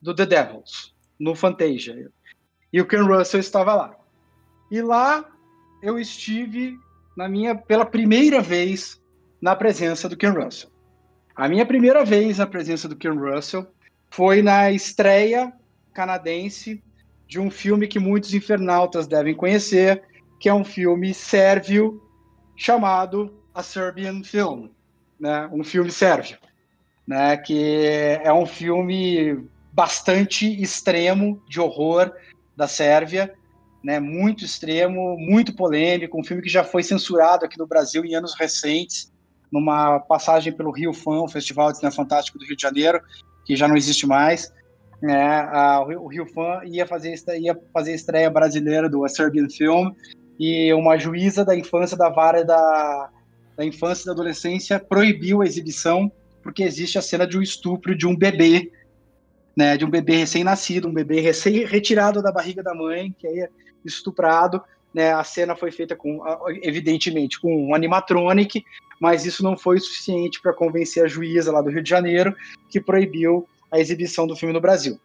[0.00, 2.12] do The Devils no Fantasia.
[2.74, 3.96] E o Ken Russell estava lá.
[4.68, 5.24] E lá
[5.80, 6.76] eu estive
[7.16, 9.00] na minha pela primeira vez
[9.40, 10.70] na presença do Ken Russell.
[11.36, 13.64] A minha primeira vez na presença do Ken Russell
[14.10, 15.52] foi na estreia
[15.92, 16.82] canadense
[17.28, 20.02] de um filme que muitos infernautas devem conhecer,
[20.40, 22.02] que é um filme sérvio
[22.56, 24.66] chamado A Serbian Film,
[25.20, 25.48] né?
[25.52, 26.38] um filme sérvio,
[27.06, 27.36] né?
[27.36, 32.12] que é um filme bastante extremo de horror
[32.56, 33.34] da Sérvia,
[33.82, 34.00] né?
[34.00, 38.34] muito extremo, muito polêmico, um filme que já foi censurado aqui no Brasil em anos
[38.38, 39.12] recentes,
[39.50, 43.00] numa passagem pelo Rio Fã, o Festival de Cinema Fantástico do Rio de Janeiro,
[43.44, 44.52] que já não existe mais.
[45.02, 45.48] Né?
[45.52, 49.90] A, o Rio Fã ia fazer, ia fazer a estreia brasileira do A Serbian Film,
[50.38, 53.10] e uma juíza da infância da vara da,
[53.56, 56.10] da infância e da adolescência proibiu a exibição
[56.44, 58.70] porque existe a cena de um estupro de um bebê,
[59.56, 63.48] né, de um bebê recém-nascido, um bebê recém-retirado da barriga da mãe, que é
[63.84, 64.62] estuprado
[64.94, 66.22] né, a cena foi feita com,
[66.62, 68.64] evidentemente, com um animatronic,
[69.00, 72.34] mas isso não foi suficiente para convencer a juíza lá do Rio de Janeiro,
[72.70, 75.00] que proibiu a exibição do filme no Brasil.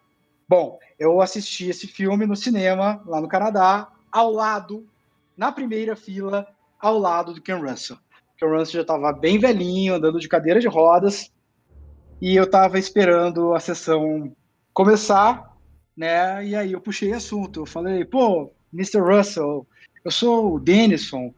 [0.47, 4.87] Bom, eu assisti esse filme no cinema, lá no Canadá, ao lado,
[5.35, 6.47] na primeira fila,
[6.79, 7.97] ao lado do Ken Russell.
[8.37, 11.31] Ken Russell já estava bem velhinho, andando de cadeira de rodas,
[12.21, 14.31] e eu estava esperando a sessão
[14.79, 15.57] começar,
[15.93, 16.45] né?
[16.45, 17.59] E aí eu puxei assunto.
[17.59, 19.01] Eu falei, pô, Mr.
[19.01, 19.67] Russell,
[20.05, 21.33] eu sou o Denison,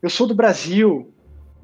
[0.00, 1.12] eu sou do Brasil,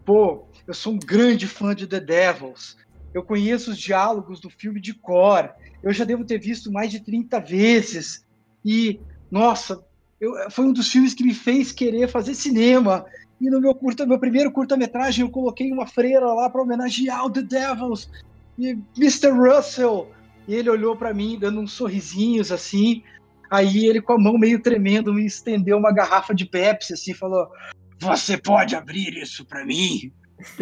[0.04, 2.76] pô, eu sou um grande fã de The Devils,
[3.14, 6.98] eu conheço os diálogos do filme de cor, eu já devo ter visto mais de
[6.98, 8.26] 30 vezes,
[8.64, 8.98] e,
[9.30, 9.84] nossa,
[10.20, 13.06] eu, foi um dos filmes que me fez querer fazer cinema,
[13.40, 17.30] e no meu, curta, meu primeiro curta-metragem eu coloquei uma freira lá para homenagear o
[17.30, 18.10] The Devils,
[18.58, 19.30] e Mr.
[19.30, 20.10] Russell,
[20.48, 23.03] e ele olhou para mim dando uns sorrisinhos assim,
[23.50, 27.50] Aí ele, com a mão meio tremendo, me estendeu uma garrafa de Pepsi, assim, falou:
[27.98, 30.12] Você pode abrir isso para mim?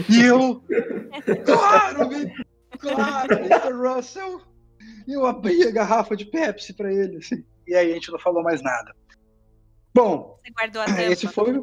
[0.09, 0.65] E eu,
[1.45, 2.09] claro,
[2.79, 3.73] claro, Mr.
[3.75, 4.41] Russell.
[5.07, 7.45] E eu abri a garrafa de Pepsi para ele, assim.
[7.67, 8.97] E aí a gente não falou mais nada.
[9.95, 11.03] Bom, Você guardou a tampa.
[11.03, 11.63] esse foi.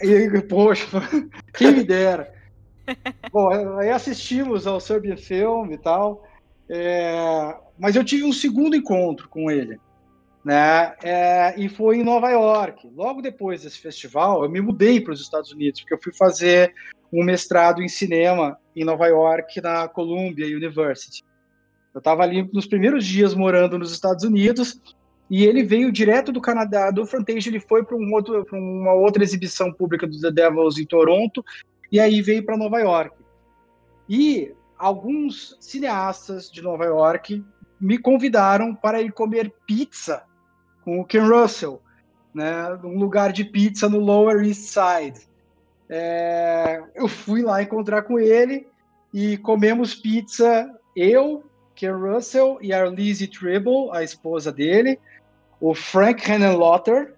[0.00, 0.86] E, poxa,
[1.52, 2.32] quem me dera.
[3.30, 6.26] Bom, aí assistimos ao Serbian Film e tal.
[6.68, 7.56] É...
[7.78, 9.78] Mas eu tive um segundo encontro com ele
[10.46, 10.94] né?
[11.02, 12.88] É, e foi em Nova York.
[12.94, 16.72] Logo depois desse festival, eu me mudei para os Estados Unidos, porque eu fui fazer
[17.12, 21.24] um mestrado em cinema em Nova York, na Columbia University.
[21.92, 24.80] Eu estava ali nos primeiros dias morando nos Estados Unidos
[25.28, 28.08] e ele veio direto do Canadá, do Frontage, ele foi para um
[28.52, 31.44] uma outra exibição pública do The Devils em Toronto
[31.90, 33.16] e aí veio para Nova York.
[34.08, 37.44] E alguns cineastas de Nova York
[37.80, 40.24] me convidaram para ir comer pizza
[40.84, 41.82] com o Ken Russell,
[42.32, 45.26] né, um lugar de pizza no Lower East Side.
[45.88, 48.66] É, eu fui lá encontrar com ele
[49.12, 54.98] e comemos pizza, eu, Ken Russell e a Lizzie Tribble, a esposa dele,
[55.60, 57.14] o Frank Henenlotter,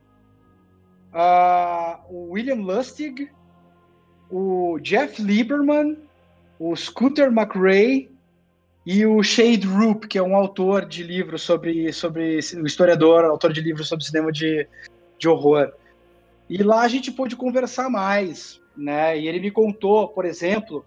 [1.13, 3.31] uh, o William Lustig,
[4.31, 6.08] o Jeff Lieberman,
[6.59, 8.11] o Scooter McRae
[8.85, 13.53] e o Shade Roop, que é um autor de livros sobre, sobre o historiador, autor
[13.53, 14.67] de livros sobre cinema de,
[15.19, 15.73] de horror.
[16.49, 19.19] E lá a gente pôde conversar mais, né?
[19.19, 20.85] E ele me contou, por exemplo,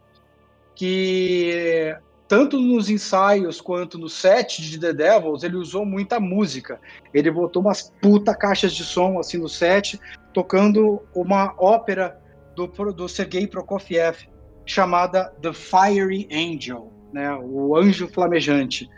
[0.74, 1.96] que
[2.28, 6.80] tanto nos ensaios quanto no set de The Devils, ele usou muita música.
[7.14, 10.00] Ele botou umas puta caixas de som assim no set,
[10.34, 12.20] tocando uma ópera
[12.56, 14.28] do, do Sergei Prokofiev,
[14.72, 18.90] chamada The Fiery Angel né, o Anjo Flamejante,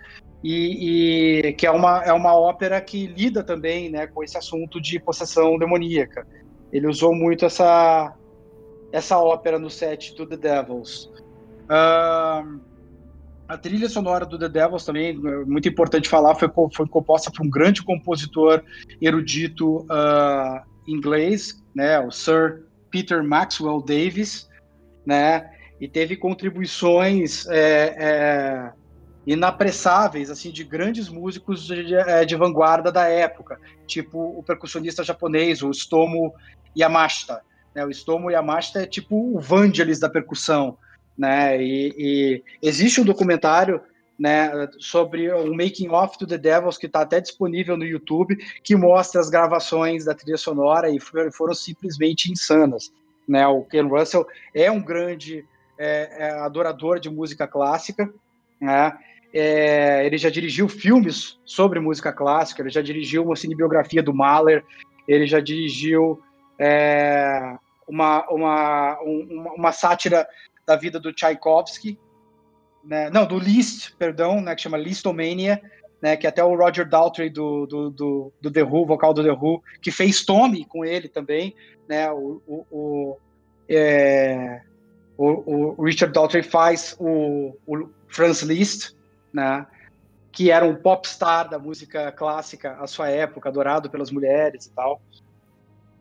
[0.43, 4.79] e, e, que é uma, é uma ópera que lida também né, com esse assunto
[4.79, 6.27] de possessão demoníaca.
[6.71, 8.13] Ele usou muito essa,
[8.91, 11.09] essa ópera no set do The Devils.
[11.63, 12.59] Uh,
[13.47, 17.49] a trilha sonora do The Devils também, muito importante falar, foi, foi composta por um
[17.49, 18.63] grande compositor
[19.01, 24.49] erudito uh, inglês, né, o Sir Peter Maxwell Davis,
[25.05, 25.49] né,
[25.83, 28.71] e teve contribuições é, é,
[29.27, 35.61] inapressáveis assim de grandes músicos de, é, de, vanguarda da época, tipo o percussionista japonês,
[35.61, 36.33] o Stomo
[36.73, 37.41] Yamashita.
[37.75, 37.85] Né?
[37.85, 40.77] O Stomo Yamashita é tipo o Vangelis da percussão.
[41.17, 41.61] Né?
[41.61, 43.81] E, e existe um documentário
[44.17, 48.73] né, sobre o making of to the Devils que está até disponível no YouTube, que
[48.73, 52.89] mostra as gravações da trilha sonora e foram simplesmente insanas.
[53.27, 53.45] Né?
[53.45, 55.43] O Ken Russell é um grande
[55.77, 58.11] é, é adorador de música clássica,
[58.59, 58.97] né?
[59.33, 64.63] É, ele já dirigiu filmes sobre música clássica, ele já dirigiu uma cinebiografia do Mahler,
[65.07, 66.21] ele já dirigiu
[66.59, 67.57] é,
[67.87, 70.27] uma, uma, uma, uma, sátira
[70.67, 71.97] da vida do Tchaikovsky,
[72.83, 73.09] né?
[73.09, 75.59] não, do Liszt, perdão, né, que chama Listomania,
[75.99, 79.31] né, que até o Roger Daltrey do, do, do, do, The Who, vocal do The
[79.31, 81.55] Who, que fez Tommy com ele também,
[81.89, 83.17] né, o, o, o
[83.67, 84.61] é,
[85.23, 88.95] o, o Richard Daltrey faz o, o Franz Liszt,
[89.33, 89.65] né?
[90.31, 95.01] que era um popstar da música clássica à sua época, adorado pelas mulheres e tal.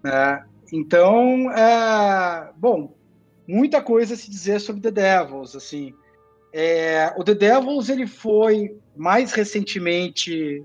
[0.02, 0.44] Né?
[0.72, 2.94] Então, é, bom,
[3.46, 5.94] muita coisa a se dizer sobre The Devils, assim.
[6.52, 10.64] É, o The Devils ele foi mais recentemente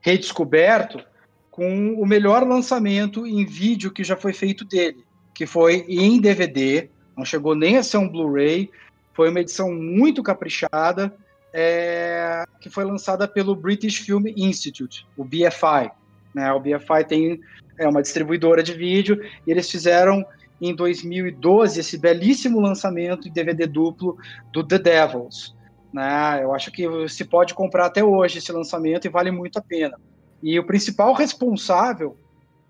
[0.00, 1.02] redescoberto
[1.50, 5.04] com o melhor lançamento em vídeo que já foi feito dele,
[5.34, 8.70] que foi em DVD, não chegou nem a ser um Blu-ray,
[9.14, 11.14] foi uma edição muito caprichada,
[11.52, 15.90] é, que foi lançada pelo British Film Institute, o BFI,
[16.34, 16.52] Né?
[16.52, 17.40] O BFI tem
[17.78, 20.24] é uma distribuidora de vídeo e eles fizeram
[20.60, 24.16] em 2012 esse belíssimo lançamento em DVD duplo
[24.52, 25.54] do The Devils.
[25.92, 26.40] Né?
[26.42, 29.98] Eu acho que se pode comprar até hoje esse lançamento e vale muito a pena.
[30.42, 32.18] E o principal responsável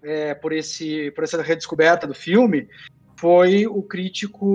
[0.02, 2.68] é, por, esse, por essa redescoberta do filme
[3.16, 4.46] foi o crítico,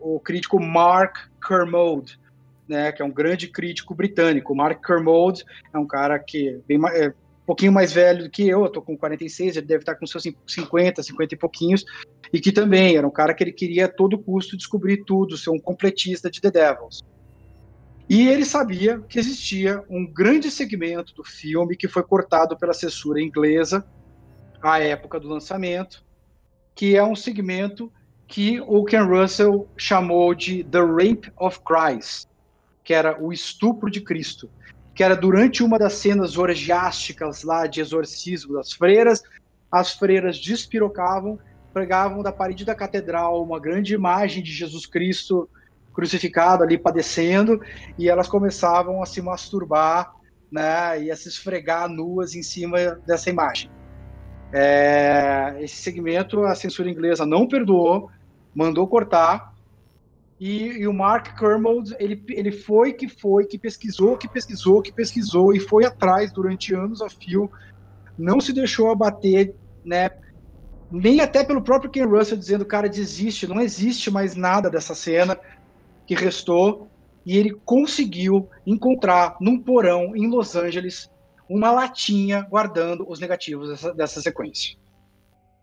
[0.00, 1.16] o crítico Mark
[1.46, 2.18] Kermode,
[2.68, 4.54] né, que é um grande crítico britânico.
[4.54, 8.64] Mark Kermode é um cara que bem, é, um pouquinho mais velho do que eu,
[8.64, 11.84] eu tô com 46, ele deve estar com seus 50, 50 e pouquinhos,
[12.32, 15.50] e que também era um cara que ele queria a todo custo descobrir tudo, ser
[15.50, 17.02] um completista de The Devils.
[18.08, 23.20] E ele sabia que existia um grande segmento do filme que foi cortado pela censura
[23.20, 23.86] inglesa
[24.62, 26.04] à época do lançamento,
[26.78, 27.92] que é um segmento
[28.28, 32.28] que o Ken Russell chamou de The Rape of Christ,
[32.84, 34.48] que era o estupro de Cristo,
[34.94, 39.24] que era durante uma das cenas orgiásticas lá de exorcismo das freiras,
[39.72, 41.36] as freiras despirocavam,
[41.74, 45.50] pregavam da parede da catedral uma grande imagem de Jesus Cristo
[45.92, 47.60] crucificado ali padecendo,
[47.98, 50.14] e elas começavam a se masturbar,
[50.48, 53.68] né, e a se esfregar nuas em cima dessa imagem.
[54.52, 58.10] É, esse segmento a censura inglesa não perdoou,
[58.54, 59.52] mandou cortar,
[60.40, 64.92] e, e, o Mark Kermode, ele, ele foi que foi, que pesquisou, que pesquisou, que
[64.92, 67.50] pesquisou, e foi atrás durante anos a fio,
[68.16, 70.10] não se deixou abater, né,
[70.90, 75.38] nem até pelo próprio Ken Russell dizendo, cara, desiste, não existe mais nada dessa cena,
[76.06, 76.88] que restou.
[77.26, 81.10] E ele conseguiu encontrar num porão em Los Angeles
[81.48, 84.76] uma latinha guardando os negativos dessa, dessa sequência.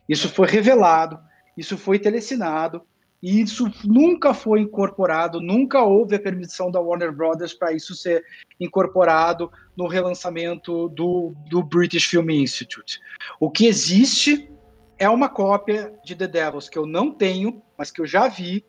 [0.07, 1.19] Isso foi revelado,
[1.57, 2.81] isso foi telecinado,
[3.21, 8.23] e isso nunca foi incorporado, nunca houve a permissão da Warner Brothers para isso ser
[8.59, 12.99] incorporado no relançamento do, do British Film Institute.
[13.39, 14.51] O que existe
[14.97, 18.63] é uma cópia de The Devils que eu não tenho, mas que eu já vi,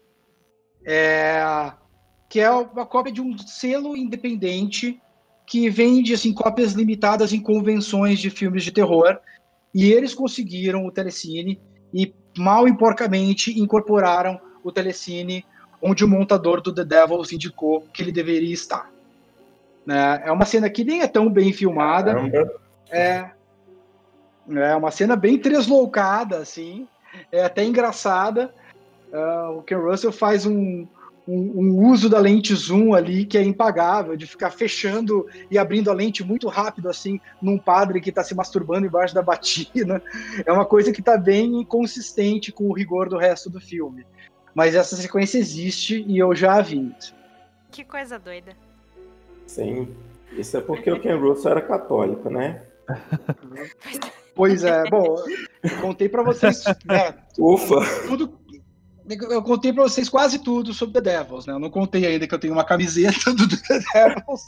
[0.87, 1.73] é,
[2.29, 5.01] que é uma cópia de um selo independente
[5.47, 9.19] que vende assim, cópias limitadas em convenções de filmes de terror.
[9.73, 11.61] E eles conseguiram o Telecine
[11.95, 15.45] e mal e porcamente incorporaram o Telecine
[15.81, 18.91] onde o montador do The Devils indicou que ele deveria estar.
[19.85, 20.23] Né?
[20.25, 22.17] É uma cena que nem é tão bem filmada.
[22.91, 23.31] É,
[24.51, 26.89] é uma cena bem tresloucada, assim.
[27.31, 28.53] É até engraçada.
[29.13, 30.87] Uh, o Ken Russell faz um,
[31.27, 35.91] um, um, uso da lente zoom ali que é impagável, de ficar fechando e abrindo
[35.91, 40.03] a lente muito rápido, assim, num padre que está se masturbando embaixo da batina.
[40.45, 44.07] É uma coisa que está bem inconsistente com o rigor do resto do filme.
[44.55, 46.95] Mas essa sequência existe e eu já a vi.
[47.71, 48.57] Que coisa doida.
[49.47, 49.89] Sim.
[50.33, 52.63] Isso é porque o Ken Russell era católico, né?
[54.35, 55.17] Pois é, bom,
[55.63, 56.63] eu contei para vocês.
[56.85, 57.77] Né, Ufa!
[58.07, 58.39] Tudo,
[59.09, 61.53] eu contei para vocês quase tudo sobre The Devils, né?
[61.53, 64.43] Eu não contei ainda que eu tenho uma camiseta do The Devils.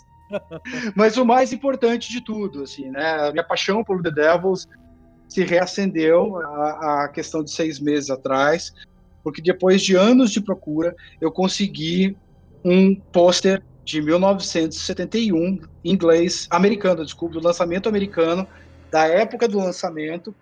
[0.95, 3.29] Mas o mais importante de tudo, assim, né?
[3.29, 4.67] A minha paixão por The Devils
[5.29, 8.73] se reacendeu a, a questão de seis meses atrás,
[9.23, 12.17] porque depois de anos de procura, eu consegui
[12.65, 18.47] um pôster de 1971, em inglês, americano, desculpa, do lançamento americano,
[18.91, 20.35] da época do lançamento,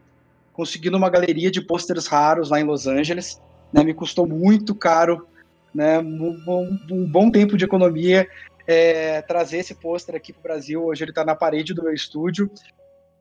[0.52, 3.40] consegui numa galeria de pôsteres raros lá em Los Angeles,
[3.72, 5.26] né, me custou muito caro,
[5.74, 8.28] né, um, um, bom tempo de economia,
[8.66, 10.84] é, trazer esse pôster aqui para o Brasil.
[10.84, 12.50] Hoje ele está na parede do meu estúdio.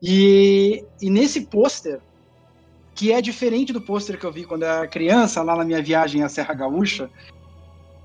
[0.01, 1.99] E, e nesse pôster,
[2.93, 6.23] que é diferente do pôster que eu vi quando era criança, lá na minha viagem
[6.23, 7.09] à Serra Gaúcha,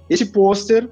[0.08, 0.90] esse pôster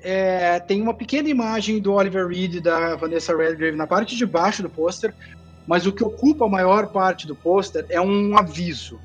[0.00, 4.24] é, tem uma pequena imagem do Oliver Reed e da Vanessa Redgrave na parte de
[4.24, 5.14] baixo do pôster,
[5.66, 8.98] mas o que ocupa a maior parte do pôster é um aviso.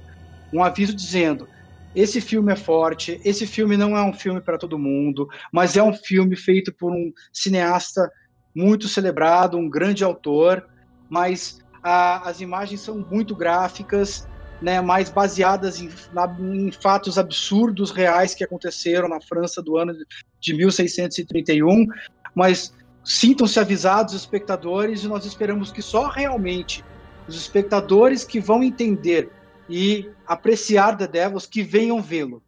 [0.56, 1.48] Um aviso dizendo:
[1.94, 5.84] esse filme é forte, esse filme não é um filme para todo mundo, mas é
[5.84, 8.10] um filme feito por um cineasta
[8.56, 10.66] muito celebrado, um grande autor,
[11.10, 14.28] mas a, as imagens são muito gráficas,
[14.62, 19.94] né, mais baseadas em, na, em, fatos absurdos reais que aconteceram na França do ano
[20.40, 21.86] de 1631,
[22.34, 26.84] mas sintam-se avisados os espectadores e nós esperamos que só realmente
[27.28, 29.30] os espectadores que vão entender
[29.70, 32.44] e apreciar The Devils que venham vê-lo.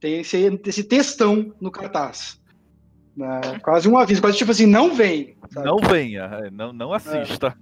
[0.00, 2.40] Tem esse, esse textão no cartaz.
[3.16, 3.40] Né?
[3.62, 5.36] Quase um aviso, quase tipo assim, não vem.
[5.50, 5.66] Sabe?
[5.66, 7.56] Não venha, é, não, não assista.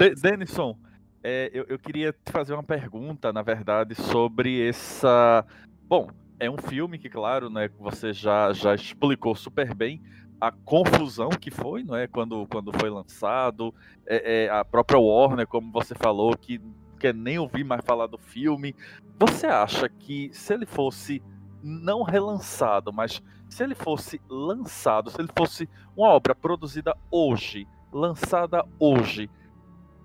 [0.00, 0.14] É.
[0.14, 0.76] Denison,
[1.22, 5.44] é, eu, eu queria te fazer uma pergunta, na verdade, sobre essa.
[5.88, 10.02] Bom, é um filme que, claro, né, você já, já explicou super bem,
[10.40, 12.06] a confusão que foi, não é?
[12.06, 13.74] Quando, quando foi lançado,
[14.06, 16.60] é, é, a própria Warner, como você falou, que
[16.98, 18.74] quer nem ouvir mais falar do filme.
[19.18, 21.22] Você acha que se ele fosse
[21.62, 28.64] não relançado, mas se ele fosse lançado, se ele fosse uma obra produzida hoje, lançada
[28.78, 29.30] hoje,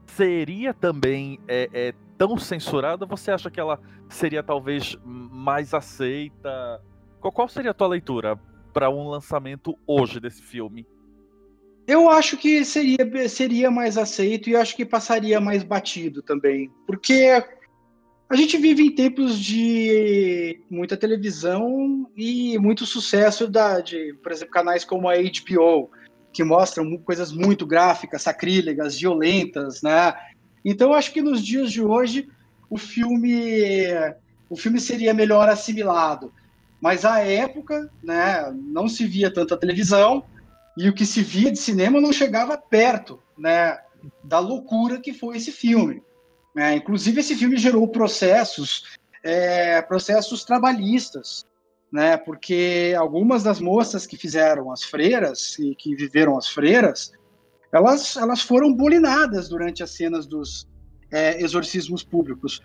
[0.07, 3.05] seria também é, é, tão censurada?
[3.05, 6.81] Você acha que ela seria talvez mais aceita?
[7.19, 8.39] Qual, qual seria a tua leitura
[8.71, 10.87] para um lançamento hoje desse filme?
[11.85, 16.71] Eu acho que seria, seria mais aceito e acho que passaria mais batido também.
[16.87, 17.43] Porque
[18.29, 24.53] a gente vive em tempos de muita televisão e muito sucesso da, de, por exemplo,
[24.53, 25.91] canais como a HBO,
[26.31, 30.13] que mostram coisas muito gráficas, sacrílegas, violentas, né?
[30.63, 32.27] Então acho que nos dias de hoje
[32.69, 33.87] o filme
[34.49, 36.31] o filme seria melhor assimilado.
[36.79, 40.23] Mas à época, né, não se via tanta televisão
[40.77, 43.77] e o que se via de cinema não chegava perto, né,
[44.23, 46.01] da loucura que foi esse filme.
[46.57, 51.45] É, inclusive esse filme gerou processos, é, processos trabalhistas,
[51.91, 57.11] né, porque algumas das moças que fizeram as freiras e que viveram as freiras,
[57.71, 60.67] elas, elas foram bulinadas durante as cenas dos
[61.11, 62.61] é, exorcismos públicos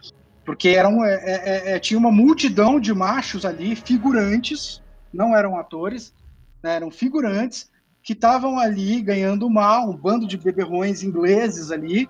[0.49, 4.83] porque eram, é, é, é, tinha uma multidão de machos ali, figurantes,
[5.13, 6.15] não eram atores,
[6.63, 7.71] né, eram figurantes,
[8.09, 12.09] que estavam ali ganhando mal, um bando de beberrões ingleses ali,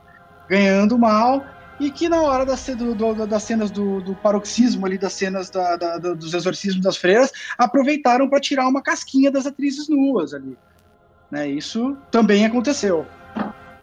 [0.49, 1.45] ganhando mal,
[1.81, 5.51] e que na hora das, do, do, das cenas do, do, paroxismo ali, das cenas
[5.51, 10.57] da, da, dos exorcismos das freiras, aproveitaram para tirar uma casquinha das atrizes nuas ali.
[11.33, 13.05] Né, isso também aconteceu.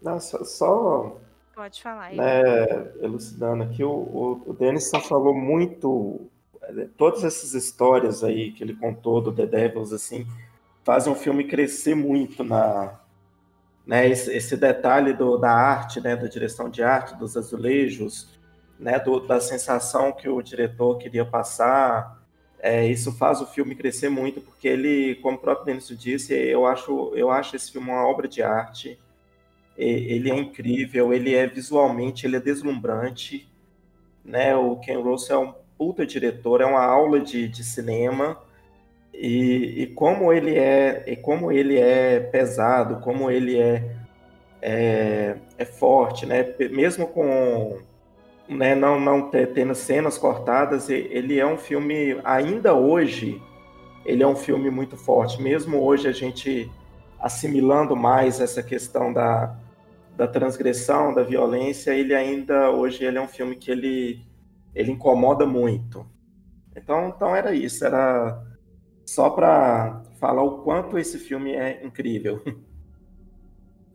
[0.01, 1.17] Nossa, só
[1.53, 2.13] Pode falar.
[2.13, 6.21] Né, elucidando aqui, o, o, o Denison falou muito.
[6.61, 10.25] É, todas essas histórias aí que ele contou do The Devils, assim,
[10.85, 13.01] fazem o filme crescer muito na.
[13.85, 18.29] Né, esse, esse detalhe do, da arte, né, da direção de arte, dos azulejos,
[18.79, 22.23] né, do, da sensação que o diretor queria passar.
[22.59, 26.65] É, isso faz o filme crescer muito, porque ele, como o próprio Denison disse, eu
[26.65, 28.97] acho, eu acho esse filme uma obra de arte
[29.77, 33.49] ele é incrível, ele é visualmente, ele é deslumbrante,
[34.23, 34.55] né?
[34.55, 38.41] O Ken Russell é um puta diretor, é uma aula de, de cinema
[39.19, 43.95] e, e, como ele é, e como ele é pesado, como ele é
[44.61, 46.43] é, é forte, né?
[46.71, 47.79] Mesmo com
[48.49, 53.41] né, não não tendo cenas cortadas, ele é um filme ainda hoje
[54.05, 56.71] ele é um filme muito forte, mesmo hoje a gente
[57.19, 59.55] assimilando mais essa questão da,
[60.15, 64.21] da transgressão, da violência, ele ainda hoje ele é um filme que ele
[64.75, 66.05] ele incomoda muito.
[66.75, 68.37] Então, então era isso, era
[69.05, 72.41] só para falar o quanto esse filme é incrível.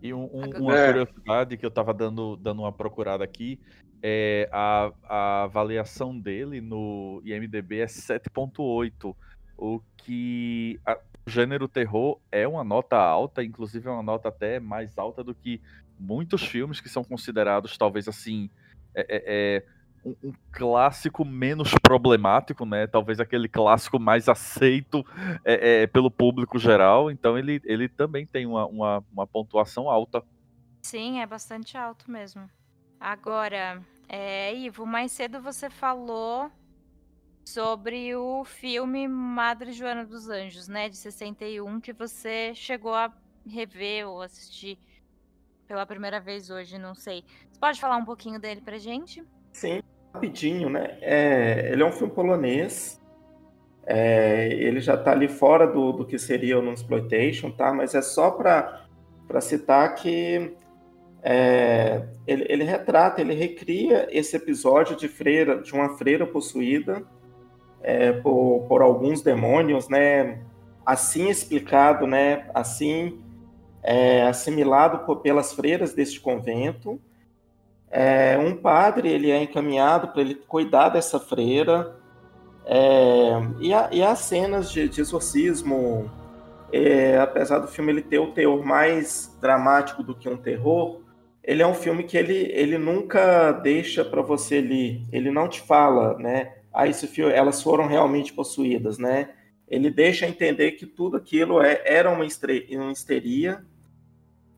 [0.03, 0.87] E um, um, uma é.
[0.87, 3.61] curiosidade que eu estava dando, dando uma procurada aqui
[4.03, 9.15] é a, a avaliação dele no IMDb é 7.8,
[9.59, 14.59] o que a, o gênero terror é uma nota alta, inclusive é uma nota até
[14.59, 15.61] mais alta do que
[15.99, 18.49] muitos filmes que são considerados, talvez assim,
[18.95, 19.65] é, é, é
[20.05, 22.87] um, um, clássico menos problemático, né?
[22.87, 25.05] Talvez aquele clássico mais aceito
[25.45, 27.11] é, é, pelo público geral.
[27.11, 30.23] Então ele, ele também tem uma, uma, uma, pontuação alta.
[30.83, 32.49] Sim, é bastante alto mesmo.
[32.99, 36.51] Agora, é, Ivo, mais cedo você falou
[37.45, 40.89] sobre o filme Madre Joana dos Anjos, né?
[40.89, 43.13] De 61, que você chegou a
[43.47, 44.79] rever ou assistir
[45.67, 47.25] pela primeira vez hoje, não sei.
[47.51, 49.25] Você pode falar um pouquinho dele pra gente?
[49.53, 49.83] Sim,
[50.13, 50.99] rapidinho, né?
[51.01, 53.01] É, ele é um filme polonês.
[53.87, 57.73] É, ele já tá ali fora do, do que seria o exploitation, tá?
[57.73, 60.55] Mas é só para citar que
[61.23, 67.03] é, ele, ele, retrata, ele recria esse episódio de freira, de uma freira possuída
[67.83, 70.41] é, por, por alguns demônios, né?
[70.85, 72.49] Assim explicado, né?
[72.55, 73.21] Assim
[73.83, 77.01] é, assimilado por, pelas freiras deste convento.
[77.91, 81.97] É, um padre ele é encaminhado para ele cuidar dessa freira.
[82.65, 86.09] É, e, há, e há cenas de, de exorcismo,
[86.73, 91.01] é, apesar do filme ele ter o teor mais dramático do que um terror,
[91.43, 95.61] ele é um filme que ele, ele nunca deixa para você ali, ele não te
[95.61, 96.55] fala, né?
[96.73, 99.31] Ah, esse filme, elas foram realmente possuídas, né?
[99.67, 103.65] Ele deixa entender que tudo aquilo é, era uma, uma histeria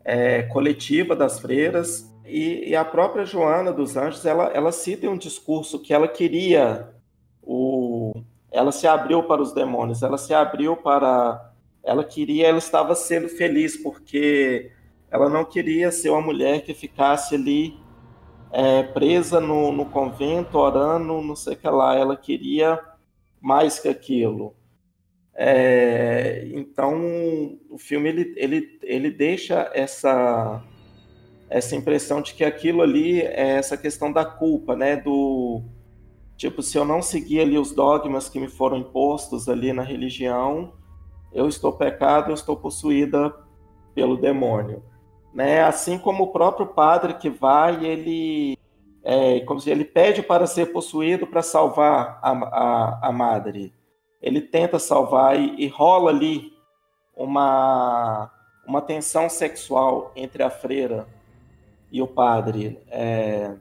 [0.04, 5.16] é, coletiva das freiras, e, e, a própria Joana dos Anjos, ela, ela cita um
[5.16, 6.88] discurso que ela queria,
[7.42, 8.12] o,
[8.50, 11.52] ela se abriu para os demônios, ela se abriu para,
[11.82, 14.70] ela queria, ela estava sendo feliz porque
[15.10, 17.78] ela não queria ser uma mulher que ficasse ali
[18.52, 21.96] é, presa no, no, convento, orando, não sei o que lá.
[21.96, 22.78] Ela queria
[23.40, 24.54] mais que aquilo.
[25.34, 30.62] É, então, o filme ele, ele, ele deixa essa,
[31.52, 34.96] essa impressão de que aquilo ali é essa questão da culpa, né?
[34.96, 35.62] Do
[36.36, 40.72] tipo, se eu não seguir ali os dogmas que me foram impostos ali na religião,
[41.32, 43.34] eu estou pecado, eu estou possuída
[43.94, 44.82] pelo demônio.
[45.32, 45.62] Né?
[45.62, 48.58] Assim como o próprio padre que vai, ele,
[49.04, 53.74] é, como se ele pede para ser possuído para salvar a, a, a madre.
[54.20, 56.50] Ele tenta salvar e, e rola ali
[57.14, 58.30] uma,
[58.66, 61.06] uma tensão sexual entre a freira
[61.92, 62.80] e o padre.
[62.88, 63.54] É,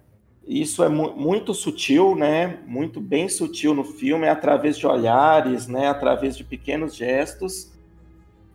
[0.47, 2.59] isso é mu muito sutil, né?
[2.65, 5.87] Muito bem sutil no filme, é através de olhares, né?
[5.87, 7.71] Através de pequenos gestos.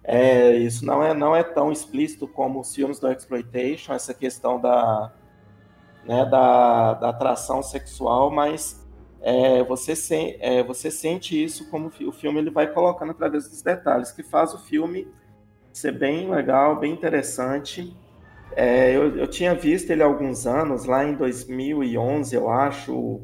[0.02, 4.60] É, isso não é não é tão explícito como os filmes do exploitation, essa questão
[4.60, 5.12] da
[6.06, 8.86] né, da, da atração sexual, mas
[9.20, 13.60] é, você, se, é, você sente isso como o filme ele vai colocando através dos
[13.60, 15.08] detalhes, que faz o filme
[15.72, 17.94] ser bem legal, bem interessante.
[18.52, 23.22] É, eu, eu, tinha visto ele há alguns anos, lá em 2011, eu acho.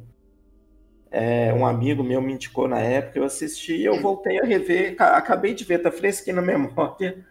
[1.10, 4.96] É, um amigo meu me indicou na época, eu assisti e eu voltei a rever.
[4.98, 7.24] Acabei de ver, tá fresquinho na memória.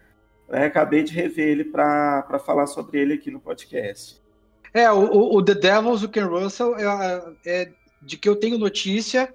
[0.48, 4.22] Né, acabei de rever ele para falar sobre ele aqui no podcast.
[4.74, 7.72] É, o, o The Devils, o Ken Russell, é, é,
[8.02, 9.34] de que eu tenho notícia.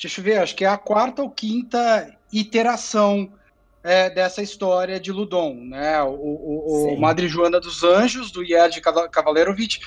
[0.00, 3.32] Deixa eu ver, acho que é a quarta ou quinta iteração
[3.86, 6.02] é, dessa história de Ludon, né?
[6.02, 9.80] O, o, o Madre Joana dos Anjos, do Yerd Cavalerovich,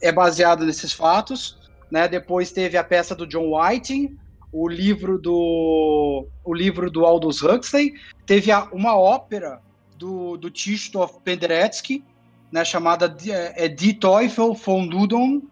[0.00, 1.58] é baseado nesses fatos.
[1.90, 2.08] Né?
[2.08, 4.16] Depois teve a peça do John Whiting,
[4.50, 7.92] o livro do o livro do Aldous Huxley,
[8.24, 9.60] teve a, uma ópera
[9.98, 12.02] do, do Krzysztof Penderecki,
[12.50, 15.42] né, chamada é, é Die Teufel von Ludon,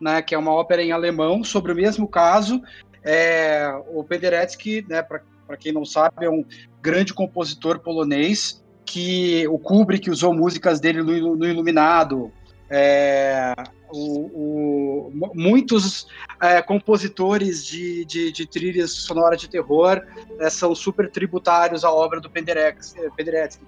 [0.00, 2.62] né, que é uma ópera em alemão sobre o mesmo caso.
[3.02, 5.22] É, o Penderecki, né, para
[5.56, 6.44] quem não sabe, é um
[6.82, 12.32] grande compositor polonês que o Kubrick usou músicas dele no, no Iluminado.
[12.70, 13.54] É,
[13.90, 16.06] o, o, muitos
[16.40, 20.02] é, compositores de, de, de, trilhas sonoras de terror
[20.38, 22.94] é, são super tributários à obra do Penderecki,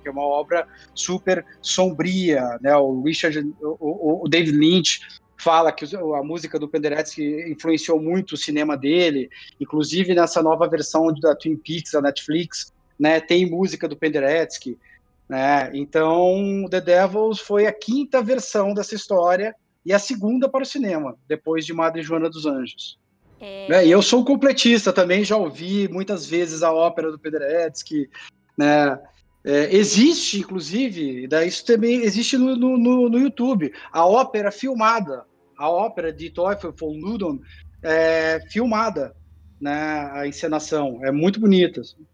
[0.03, 2.59] que é uma obra super sombria.
[2.61, 2.77] Né?
[2.77, 5.01] O Richard, o, o David Lynch
[5.41, 11.13] fala que a música do Penderecki influenciou muito o cinema dele, inclusive nessa nova versão
[11.15, 14.79] da Twin Peaks da Netflix, né, tem música do Penderecki,
[15.27, 15.71] né?
[15.73, 19.55] Então, The Devils foi a quinta versão dessa história
[19.87, 22.99] e a segunda para o cinema, depois de Madre Joana dos Anjos.
[23.41, 23.69] É...
[23.69, 23.87] Né?
[23.87, 28.11] E eu sou completista também, já ouvi muitas vezes a ópera do Penderecki,
[28.59, 28.99] né?
[29.43, 35.25] É, existe, inclusive, isso também existe no, no, no, YouTube, a ópera filmada
[35.61, 37.39] a ópera de Teufel von Ludon
[37.83, 39.15] é filmada,
[39.61, 41.05] né, a encenação.
[41.05, 41.83] É muito bonita.
[41.83, 42.07] Assim.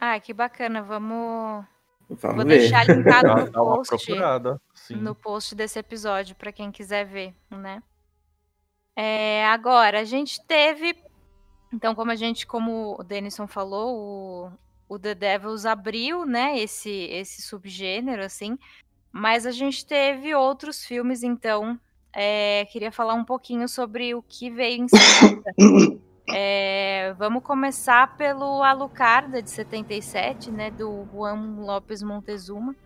[0.00, 0.82] Ah, que bacana.
[0.82, 1.66] Vamos.
[2.08, 2.60] Vamos Vou ver.
[2.60, 4.12] deixar linkado no post.
[4.92, 7.82] No post desse episódio, para quem quiser ver, né?
[8.96, 10.96] É, agora, a gente teve.
[11.70, 14.50] Então, como a gente, como o Denison falou,
[14.88, 18.58] o, o The Devils abriu, né, esse, esse subgênero, assim.
[19.12, 21.78] Mas a gente teve outros filmes, então,
[22.12, 25.54] é, queria falar um pouquinho sobre o que veio em seguida.
[26.32, 32.76] É, vamos começar pelo Alucarda de 77, né, do Juan Lopes Montezuma.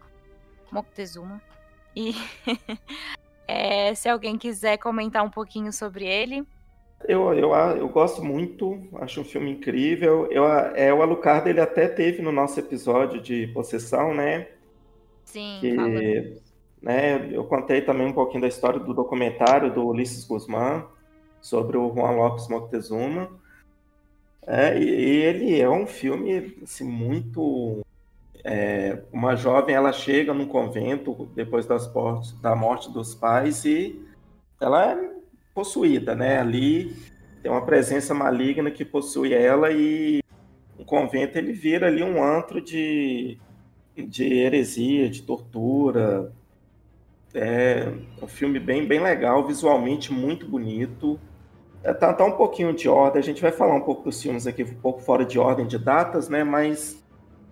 [0.72, 1.43] Montezuma.
[1.95, 2.14] E
[3.47, 6.47] é, se alguém quiser comentar um pouquinho sobre ele.
[7.07, 10.27] Eu, eu, eu gosto muito, acho um filme incrível.
[10.31, 14.49] Eu, é, o Alucard ele até teve no nosso episódio de possessão, né?
[15.25, 16.41] Sim, que,
[16.85, 17.35] né?
[17.35, 20.85] Eu contei também um pouquinho da história do documentário do Ulisses Guzmán
[21.41, 23.30] sobre o Juan Lopes Moctezuma.
[24.47, 27.80] É, e, e ele é um filme assim, muito.
[28.45, 33.99] É, uma jovem ela chega num convento depois das mortes, da morte dos pais e
[34.61, 35.11] ela é
[35.55, 36.39] possuída, né?
[36.39, 36.95] Ali
[37.43, 40.22] tem uma presença maligna que possui ela e
[40.78, 43.39] o convento ele vira ali um antro de,
[43.97, 46.30] de heresia, de tortura,
[47.35, 51.18] é um filme bem, bem legal, visualmente muito bonito.
[51.82, 54.47] É, tá, tá um pouquinho de ordem, a gente vai falar um pouco dos filmes
[54.47, 56.43] aqui, um pouco fora de ordem de datas, né?
[56.43, 57.05] Mas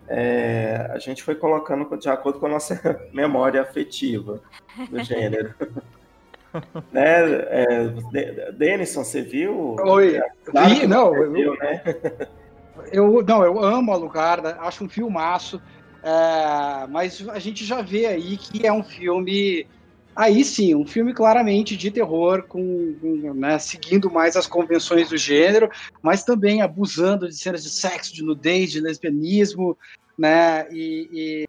[0.09, 4.41] é, a gente foi colocando de acordo com a nossa memória afetiva
[4.89, 5.55] do gênero.
[6.93, 7.25] né?
[7.51, 9.77] É, Denison, você viu?
[9.81, 11.83] Oi, claro vi, não, viu, eu, né?
[12.93, 15.61] eu, não, eu amo Alucard, acho um filmaço.
[16.03, 19.67] É, mas a gente já vê aí que é um filme.
[20.15, 22.95] Aí sim, um filme claramente de terror, com,
[23.35, 25.71] né, seguindo mais as convenções do gênero,
[26.03, 29.79] mas também abusando de cenas de sexo, de nudez, de lesbianismo,
[30.19, 30.67] né?
[30.71, 31.49] E, e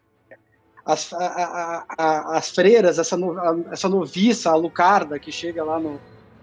[0.86, 6.00] as, a, a, as freiras, essa, no, essa noviça, a Lucarda, que chega lá no.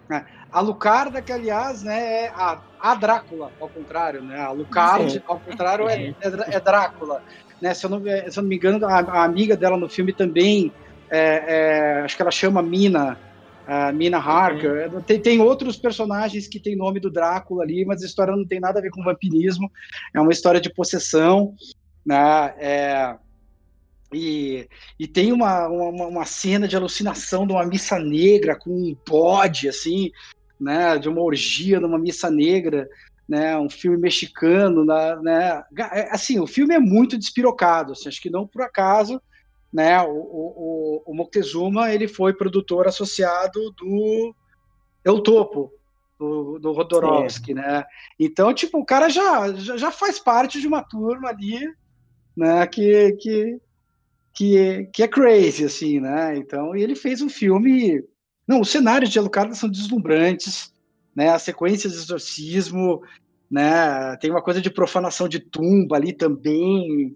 [0.08, 4.40] Né, a Lucarda, que aliás né, é a, a Drácula, ao contrário, né?
[4.40, 7.24] A Lucarda, ao contrário, é, é, é Drácula.
[7.62, 7.74] Né?
[7.74, 10.72] Se, eu não, se eu não me engano, a, a amiga dela no filme também,
[11.10, 13.18] é, é, acho que ela chama Mina,
[13.68, 14.94] uh, Mina Harker.
[14.94, 15.02] Uhum.
[15.02, 18.60] Tem, tem outros personagens que tem nome do Drácula ali, mas a história não tem
[18.60, 19.72] nada a ver com vampirismo.
[20.14, 21.54] É uma história de possessão,
[22.06, 22.54] né?
[22.58, 23.16] É,
[24.14, 24.68] e,
[25.00, 29.70] e tem uma, uma, uma, cena de alucinação de uma missa negra com um bode,
[29.70, 30.12] assim,
[30.60, 30.98] né?
[30.98, 32.90] De uma orgia numa missa negra
[33.32, 35.64] né, um filme mexicano, né,
[35.94, 39.22] é, assim, o filme é muito despirocado, assim, acho que não por acaso,
[39.72, 44.36] né, o, o, o Moctezuma, ele foi produtor associado do
[45.06, 45.72] El Topo,
[46.20, 47.86] do, do Rodorovsky, né,
[48.20, 51.62] então, tipo, o cara já, já, já, faz parte de uma turma ali,
[52.36, 53.62] né, que, que,
[54.34, 58.04] que, que é crazy, assim, né, então, e ele fez um filme,
[58.46, 60.74] não, os cenários de Alucard são deslumbrantes,
[61.16, 61.30] né?
[61.30, 63.02] As sequências de exorcismo,
[63.50, 64.16] né?
[64.18, 67.16] Tem uma coisa de profanação de tumba ali também.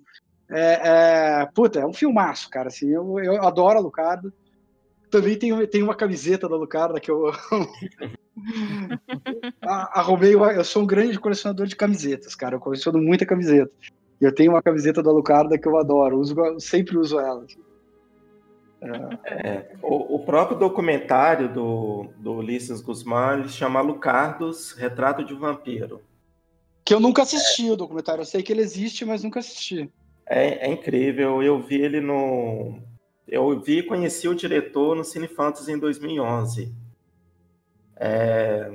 [0.50, 2.68] É, é, puta, é um filmaço, cara.
[2.68, 4.34] Assim, eu, eu adoro a Lucarda.
[5.10, 7.32] Também tem, tem uma camiseta da Lucarda que eu
[9.62, 10.36] arrumei.
[10.36, 12.56] Eu sou um grande colecionador de camisetas, cara.
[12.56, 13.72] Eu coleciono muita camiseta.
[14.20, 16.20] Eu tenho uma camiseta da Lucarda que eu adoro.
[16.20, 17.44] Uso, sempre uso ela.
[17.44, 17.65] Assim.
[19.26, 26.02] É, o, o, próprio documentário do, do Ulisses Guzmán ele chama Lucardos, Retrato de Vampiro.
[26.84, 27.72] Que eu nunca assisti é.
[27.72, 28.22] o documentário.
[28.22, 29.92] Eu sei que ele existe, mas nunca assisti.
[30.28, 31.42] É, é incrível.
[31.42, 32.80] Eu vi ele no.
[33.28, 36.72] Eu vi e conheci o diretor no Cine Fantasy em 2011.
[37.96, 38.72] É,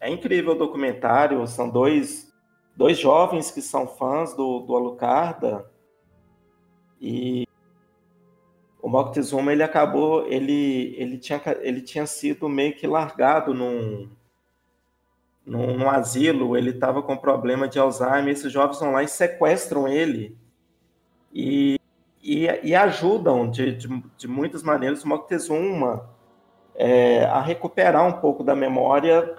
[0.00, 1.46] é incrível o documentário.
[1.46, 2.30] São dois,
[2.76, 5.64] dois jovens que são fãs do, do Alucarda.
[7.00, 7.46] E
[8.84, 14.10] o Moctezuma ele acabou, ele, ele, tinha, ele tinha sido meio que largado num,
[15.44, 19.88] num, num asilo, ele estava com problema de Alzheimer, esses jovens vão lá e sequestram
[19.88, 20.36] ele.
[21.32, 21.80] E,
[22.22, 26.10] e, e ajudam de, de, de, muitas maneiras o Moctezuma
[26.74, 29.34] é, a recuperar um pouco da memória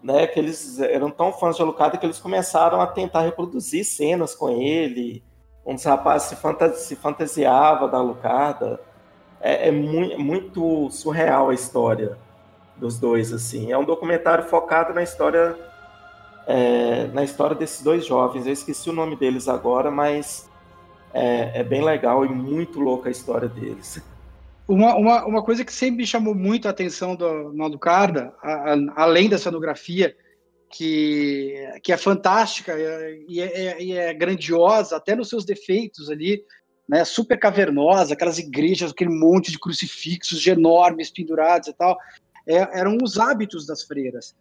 [0.00, 4.32] né, que eles eram tão fãs de Alucard que eles começaram a tentar reproduzir cenas
[4.32, 5.24] com ele,
[5.64, 8.80] um dos rapazes se, fantasia, se fantasiava da Alucarda.
[9.40, 12.16] É, é muito, muito surreal a história
[12.76, 13.70] dos dois, assim.
[13.70, 15.56] É um documentário focado na história
[16.46, 18.46] é, na história desses dois jovens.
[18.46, 20.48] Eu esqueci o nome deles agora, mas
[21.12, 24.02] é, é bem legal e muito louca a história deles.
[24.66, 28.72] Uma, uma, uma coisa que sempre me chamou muito a atenção do, no Alucarda, a,
[28.72, 30.16] a, além da cenografia,
[30.70, 32.74] que, que é fantástica
[33.28, 36.44] e é, é, e é, grandiosa, até nos seus defeitos ali,
[36.88, 41.98] né, super cavernosa, aquelas igrejas, aquele monte de crucifixos enormes pendurados e tal,
[42.46, 44.34] é, eram os hábitos das freiras.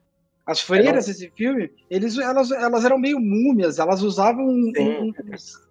[0.46, 5.69] As freiras desse filme, eles, elas, elas eram meio múmias, elas usavam um, uns,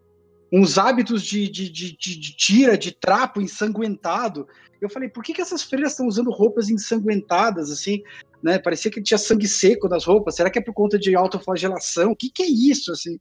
[0.53, 4.47] uns, hábitos de, de, de, de, tira, de trapo ensanguentado.
[4.81, 8.03] Eu falei, por que, que essas freiras estão usando roupas ensanguentadas, assim?
[8.43, 8.59] né?
[8.59, 10.37] Parecia que tinha sangue seco nas roupas.
[10.37, 12.13] Será que é por conta de autoflagelação?
[12.13, 13.19] O que, que é isso, assim?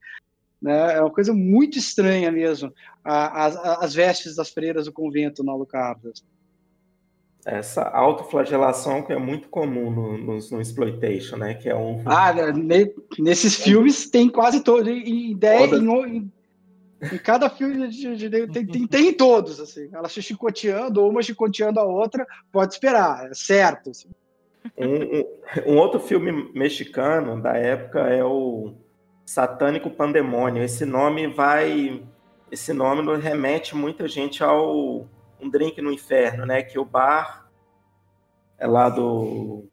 [0.61, 0.95] Né?
[0.95, 2.73] É uma coisa muito estranha mesmo,
[3.03, 6.11] as, as vestes das freiras do convento no Alucarda.
[7.45, 11.53] Essa autoflagelação que é muito comum no, no, no, exploitation, né?
[11.53, 12.01] Que é um.
[12.05, 16.31] Ah, né, ne, nesses filmes tem quase todo, em ideia, em, em,
[17.01, 19.89] em, cada filme de, de, de, tem, tem, tem, todos, assim.
[19.93, 23.91] Ela se chicoteando, uma chicoteando a outra, pode esperar, é certo.
[23.91, 24.09] Assim.
[24.77, 28.73] Um, um, outro filme mexicano da época é o
[29.25, 30.63] Satânico Pandemônio.
[30.63, 32.03] Esse nome vai.
[32.51, 35.07] Esse nome remete muita gente ao
[35.39, 36.63] Um Drink no Inferno, né?
[36.63, 37.49] Que o bar
[38.57, 39.65] é lá do.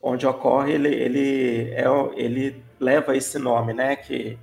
[0.00, 3.96] onde ocorre, ele, ele, é, ele leva esse nome, né?
[3.96, 4.38] Que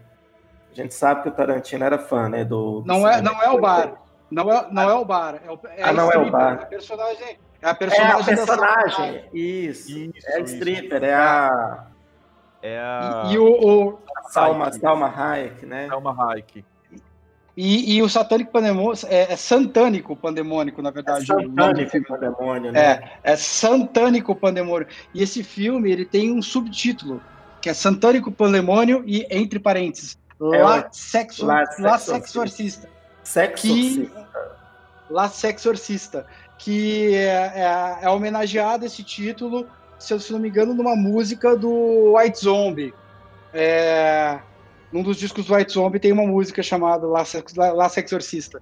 [0.82, 2.44] a gente sabe que o Tarantino era fã, né?
[2.44, 3.94] Do, do não, é, não é o bar.
[4.30, 5.42] Não é, não é o bar.
[5.46, 6.54] É, o, é ah, não é o bar.
[6.62, 8.16] A personagem é a personagem.
[8.16, 9.26] É a personagem.
[9.34, 9.92] Isso.
[9.92, 10.28] isso.
[10.28, 11.06] É a stripper, isso.
[11.06, 11.86] é a.
[12.62, 13.24] É a.
[13.28, 13.46] E, e o.
[13.46, 14.00] o...
[14.30, 15.88] Salma, Salma Hayek, né?
[15.88, 16.66] Salma Hayek.
[17.58, 21.24] E, e o satânico pandemônio é, é santânico pandemônico, na verdade.
[21.24, 22.80] É santânico pandemônio, né?
[23.24, 24.88] É, é santânico pandemônio.
[25.14, 27.22] E esse filme ele tem um subtítulo
[27.66, 32.88] que é Santânico Pandemônio e entre parênteses, é La, sexo, La, La Sexorcista.
[33.24, 34.28] Sexorcista.
[35.10, 36.26] La Sexorcista,
[36.58, 39.68] que é, é, é homenageado esse título,
[40.00, 42.94] se eu se não me engano, numa música do White Zombie.
[43.54, 44.40] É,
[44.92, 47.24] num dos discos do White Zombie tem uma música chamada La,
[47.74, 48.62] La Sexorcista.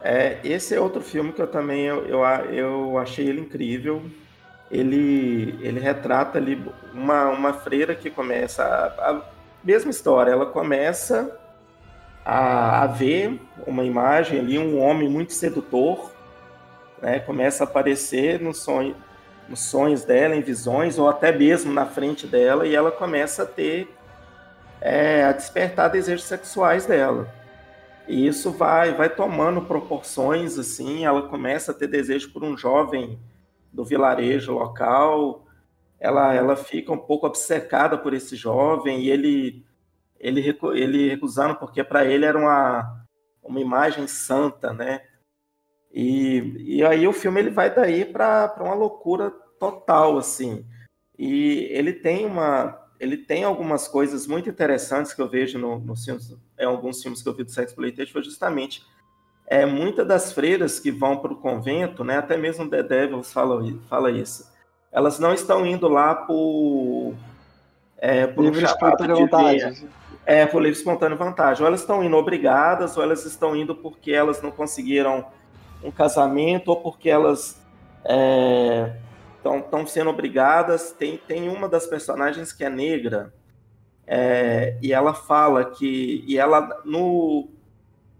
[0.00, 2.18] É, esse é outro filme que eu também eu, eu,
[2.52, 4.02] eu achei ele incrível.
[4.70, 9.22] Ele, ele retrata ali uma, uma freira que começa a, a
[9.68, 10.30] mesma história.
[10.32, 11.38] Ela começa
[12.24, 16.10] a, a, ver uma imagem ali, um homem muito sedutor,
[17.02, 17.18] né?
[17.20, 18.96] Começa a aparecer no sonho,
[19.46, 23.46] nos sonhos dela, em visões, ou até mesmo na frente dela, e ela começa a
[23.46, 23.94] ter
[24.80, 27.28] é, a despertar desejos sexuais dela.
[28.06, 33.18] E isso vai, vai tomando proporções assim, ela começa a ter desejo por um jovem
[33.70, 35.44] do vilarejo local,
[36.00, 39.66] ela, ela fica um pouco obcecada por esse jovem e ele
[40.20, 43.06] ele, ele recusando porque para ele era uma,
[43.42, 45.02] uma imagem santa, né?
[45.92, 49.30] E, e aí o filme ele vai daí para uma loucura
[49.60, 50.66] total assim.
[51.16, 55.96] E ele tem uma ele tem algumas coisas muito interessantes que eu vejo no, no
[55.96, 58.84] filmes, em alguns filmes que eu vi do Sex Exploitation, foi justamente
[59.46, 63.62] é, muitas das freiras que vão para o convento, né, até mesmo The Devils fala,
[63.88, 64.50] fala isso,
[64.98, 67.14] elas não estão indo lá por,
[67.98, 69.88] é, por livre um espontânea vantagem.
[70.26, 71.62] É, por livre espontânea vantagem.
[71.62, 75.24] Ou elas estão indo obrigadas, ou elas estão indo porque elas não conseguiram
[75.84, 77.64] um casamento, ou porque elas
[78.04, 78.92] é,
[79.36, 80.90] estão sendo obrigadas.
[80.90, 83.32] Tem, tem uma das personagens que é negra,
[84.04, 86.24] é, e ela fala que.
[86.26, 87.48] E ela, no,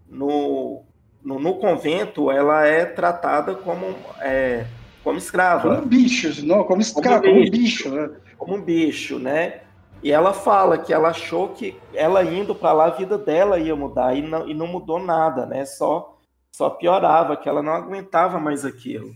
[0.09, 0.83] no,
[1.21, 4.65] no, no convento, ela é tratada como, é,
[5.03, 5.75] como escrava.
[5.75, 8.09] Como bicho, não, como escrava, como, como bicho, né?
[8.37, 9.61] Como um bicho, né?
[10.01, 13.75] E ela fala que ela achou que ela indo para lá a vida dela ia
[13.75, 15.65] mudar e não, e não mudou nada, né?
[15.65, 16.17] Só
[16.51, 19.15] só piorava, que ela não aguentava mais aquilo.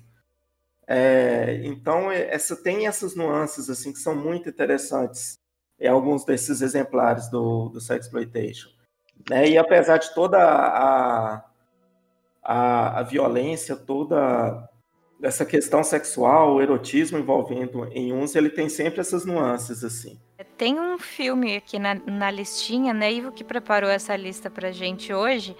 [0.88, 5.38] É, então, é, essa tem essas nuances assim que são muito interessantes
[5.80, 8.70] em alguns desses exemplares do, do Sexploitation.
[9.30, 9.50] Né?
[9.50, 11.44] E apesar de toda a,
[12.42, 14.70] a, a violência, toda
[15.24, 20.20] essa questão sexual, o erotismo envolvendo em uns, ele tem sempre essas nuances assim.
[20.58, 23.12] Tem um filme aqui na, na listinha, né?
[23.12, 25.56] Ivo que preparou essa lista pra gente hoje,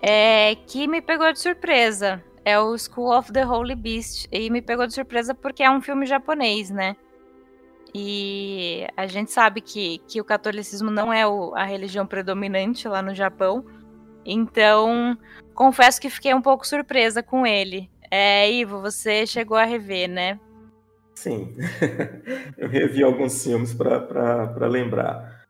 [0.00, 4.28] é, que me pegou de surpresa é o School of the Holy Beast.
[4.30, 6.94] E me pegou de surpresa porque é um filme japonês, né?
[7.94, 13.00] E a gente sabe que, que o catolicismo não é o, a religião predominante lá
[13.00, 13.64] no Japão.
[14.26, 15.16] Então,
[15.54, 17.90] confesso que fiquei um pouco surpresa com ele.
[18.16, 20.38] É, Ivo, você chegou a rever, né?
[21.16, 21.52] Sim,
[22.56, 25.42] eu revi alguns filmes para lembrar.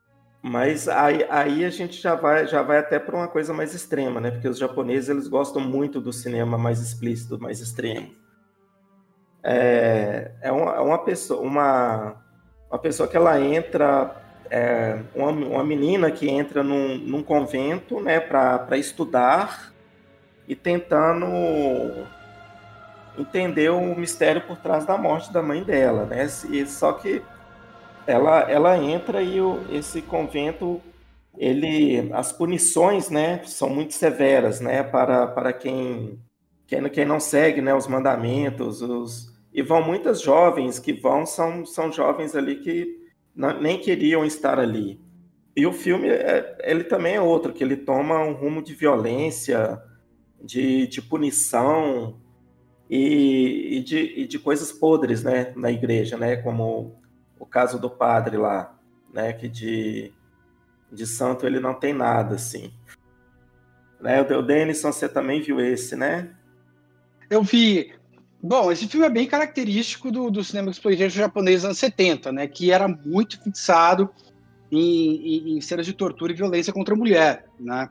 [0.43, 4.19] Mas aí, aí a gente já vai, já vai até para uma coisa mais extrema,
[4.19, 4.31] né?
[4.31, 8.15] Porque os japoneses eles gostam muito do cinema mais explícito, mais extremo.
[9.43, 12.17] É, é uma, é uma pessoa, uma,
[12.71, 14.17] uma pessoa que ela entra,
[14.49, 19.71] é, uma, uma menina que entra num, num convento, né, para estudar
[20.49, 21.27] e tentando
[23.19, 26.27] entender o mistério por trás da morte da mãe dela, né?
[26.51, 27.23] E, só que
[28.07, 30.81] ela, ela entra e o, esse convento,
[31.37, 36.19] ele, as punições, né, são muito severas, né, para, para quem,
[36.67, 41.65] quem, quem não segue, né, os mandamentos, os, e vão muitas jovens que vão, são,
[41.65, 42.99] são jovens ali que
[43.35, 45.01] não, nem queriam estar ali.
[45.57, 49.81] E o filme, é, ele também é outro, que ele toma um rumo de violência,
[50.43, 52.17] de, de punição
[52.97, 56.97] e, e, de, e de coisas podres, né, na igreja, né, como
[57.39, 58.75] o caso do padre lá,
[59.13, 59.33] né?
[59.33, 60.13] Que de,
[60.91, 62.73] de santo ele não tem nada, assim.
[64.01, 64.21] Né?
[64.23, 66.31] O Denison, você também viu esse, né?
[67.29, 67.93] Eu vi.
[68.43, 72.47] Bom, esse filme é bem característico do, do cinema exploitation japonês dos anos 70, né?
[72.47, 74.11] Que era muito fixado
[74.71, 77.89] em, em, em cenas de tortura e violência contra a mulher, né?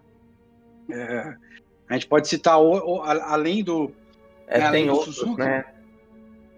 [0.89, 1.36] É,
[1.89, 3.91] a gente pode citar, o, o, além do,
[4.54, 5.66] é, né, além do outros, Suzuki, né?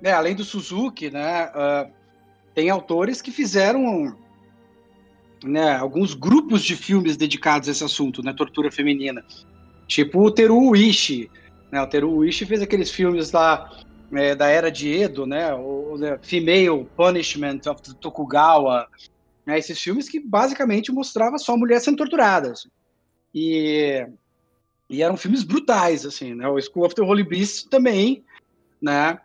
[0.04, 1.48] É, além do Suzuki, né?
[1.48, 1.91] Uh,
[2.54, 4.16] tem autores que fizeram
[5.43, 9.24] né, alguns grupos de filmes dedicados a esse assunto, né, tortura feminina.
[9.88, 11.30] Tipo o Teru Uishi.
[11.72, 13.70] Né, o Teru Uishi fez aqueles filmes lá
[14.12, 18.88] é, da era de Edo, né, o, o Female Punishment of Tokugawa.
[19.46, 22.68] Né, esses filmes que basicamente mostravam só mulheres sendo torturadas.
[23.34, 24.06] E,
[24.89, 26.47] e eram filmes brutais, assim, né?
[26.47, 28.23] O School of the Holy Beast também,
[28.81, 29.19] né?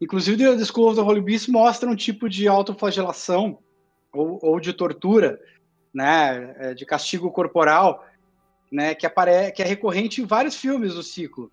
[0.00, 3.58] Inclusive, The School of the Holy Beast mostra um tipo de autoflagelação
[4.12, 5.40] ou, ou de tortura,
[5.92, 8.04] né, é, de castigo corporal,
[8.70, 11.50] né, que, apare que é recorrente em vários filmes do ciclo,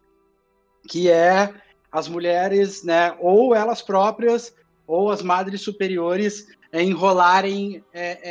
[0.89, 1.53] que é
[1.91, 4.53] as mulheres, né, ou elas próprias,
[4.85, 8.29] ou as madres superiores é, enrolarem é,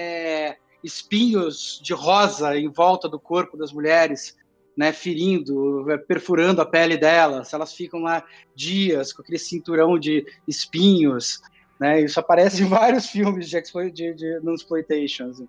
[0.50, 4.36] é, espinhos de rosa em volta do corpo das mulheres,
[4.76, 7.52] né, ferindo, é, perfurando a pele delas.
[7.52, 11.40] Elas ficam lá dias com aquele cinturão de espinhos.
[11.78, 13.60] Né, isso aparece em vários filmes de,
[13.90, 15.48] de, de exploitation, assim,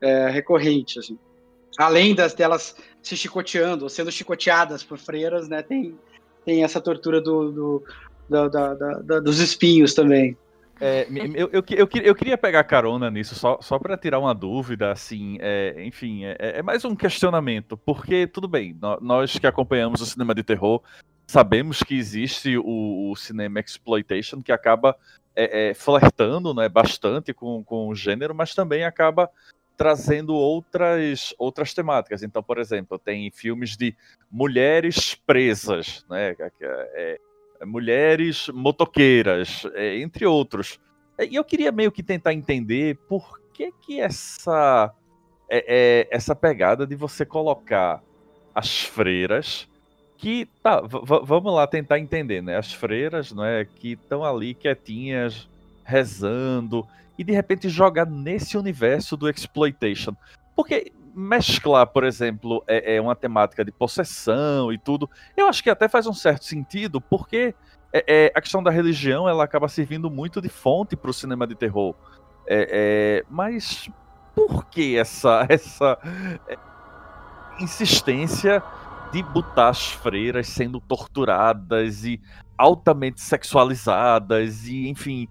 [0.00, 0.98] é, recorrente.
[0.98, 1.18] Assim.
[1.78, 5.98] Além das delas se chicoteando, ou sendo chicoteadas por freiras, né, tem,
[6.44, 7.84] tem essa tortura do, do,
[8.28, 10.36] do da, da, dos espinhos também.
[10.80, 14.90] É, eu, eu, eu, eu, queria pegar carona nisso, só, só para tirar uma dúvida,
[14.92, 20.06] assim, é, enfim, é, é, mais um questionamento, porque, tudo bem, nós que acompanhamos o
[20.06, 20.82] cinema de terror,
[21.26, 24.94] sabemos que existe o, o cinema exploitation, que acaba
[25.34, 29.30] é, é, flertando né, bastante com, com o gênero, mas também acaba
[29.78, 32.22] trazendo outras, outras temáticas.
[32.22, 33.94] Então, por exemplo, tem filmes de
[34.30, 37.20] mulheres presas, né, é,
[37.64, 40.78] mulheres motoqueiras, é, entre outros.
[41.18, 44.92] E eu queria meio que tentar entender por que que essa
[45.48, 48.02] é, é, essa pegada de você colocar
[48.54, 49.68] as freiras
[50.18, 52.56] que tá, vamos lá tentar entender, né?
[52.56, 55.48] As freiras, não é, que estão ali quietinhas
[55.84, 56.86] rezando
[57.18, 60.14] e de repente jogar nesse universo do exploitation.
[60.54, 65.70] Porque mesclar, por exemplo, é, é, uma temática de possessão e tudo, eu acho que
[65.70, 67.54] até faz um certo sentido, porque
[67.90, 71.46] é, é, a questão da religião ela acaba servindo muito de fonte para o cinema
[71.46, 71.94] de terror.
[72.46, 73.88] É, é, mas
[74.34, 75.98] por que essa, essa
[77.58, 78.62] insistência
[79.10, 82.20] de botar as freiras sendo torturadas e
[82.58, 85.26] altamente sexualizadas e, enfim,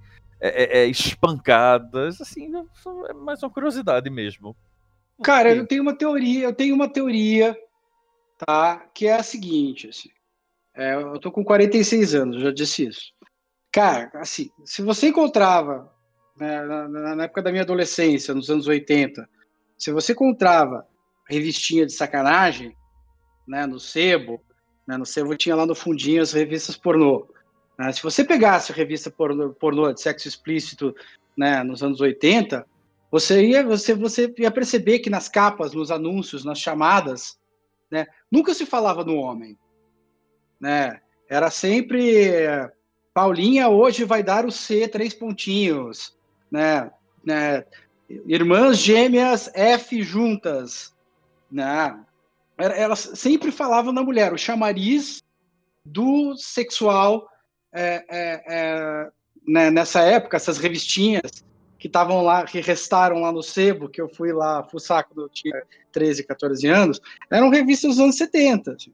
[0.89, 2.19] espancadas?
[2.19, 2.51] Assim,
[3.07, 4.55] é mais uma curiosidade mesmo.
[5.24, 7.55] Cara, eu tenho uma teoria, eu tenho uma teoria,
[8.38, 8.78] tá?
[8.93, 10.09] Que é a seguinte, assim.
[10.76, 13.13] É, eu tô com 46 anos, já disse isso.
[13.72, 15.91] Cara, assim, se você encontrava,
[16.38, 19.28] né, na, na, época da minha adolescência, nos anos 80,
[19.78, 20.86] se você encontrava
[21.30, 22.76] revistinha de sacanagem,
[23.47, 24.41] né, no sebo,
[24.86, 27.28] né, no sebo tinha lá no fundinho as revistas pornô.
[27.80, 30.93] Né, se você pegasse a revista pornô, pornô de sexo explícito,
[31.38, 32.66] né, nos anos 80,
[33.16, 37.39] você ia, você, você ia perceber que nas capas, nos anúncios, nas chamadas,
[37.89, 39.57] né, nunca se falava no homem.
[40.59, 40.99] Né?
[41.30, 42.38] Era sempre
[43.13, 46.13] Paulinha hoje vai dar o C três pontinhos,
[46.51, 46.91] né?
[47.24, 47.63] né?
[48.28, 50.93] Irmãs gêmeas F juntas,
[51.49, 51.97] né?
[52.57, 55.24] Elas sempre falavam na mulher, o chamariz
[55.86, 57.30] do sexual
[57.72, 59.09] é, é, é,
[59.47, 61.45] né, nessa época, essas revistinhas
[61.86, 65.29] que estavam lá, que restaram lá no sebo, que eu fui lá fuçar quando eu
[65.29, 65.61] tinha
[65.91, 68.91] 13, 14 anos, eram revistas dos anos 70, assim,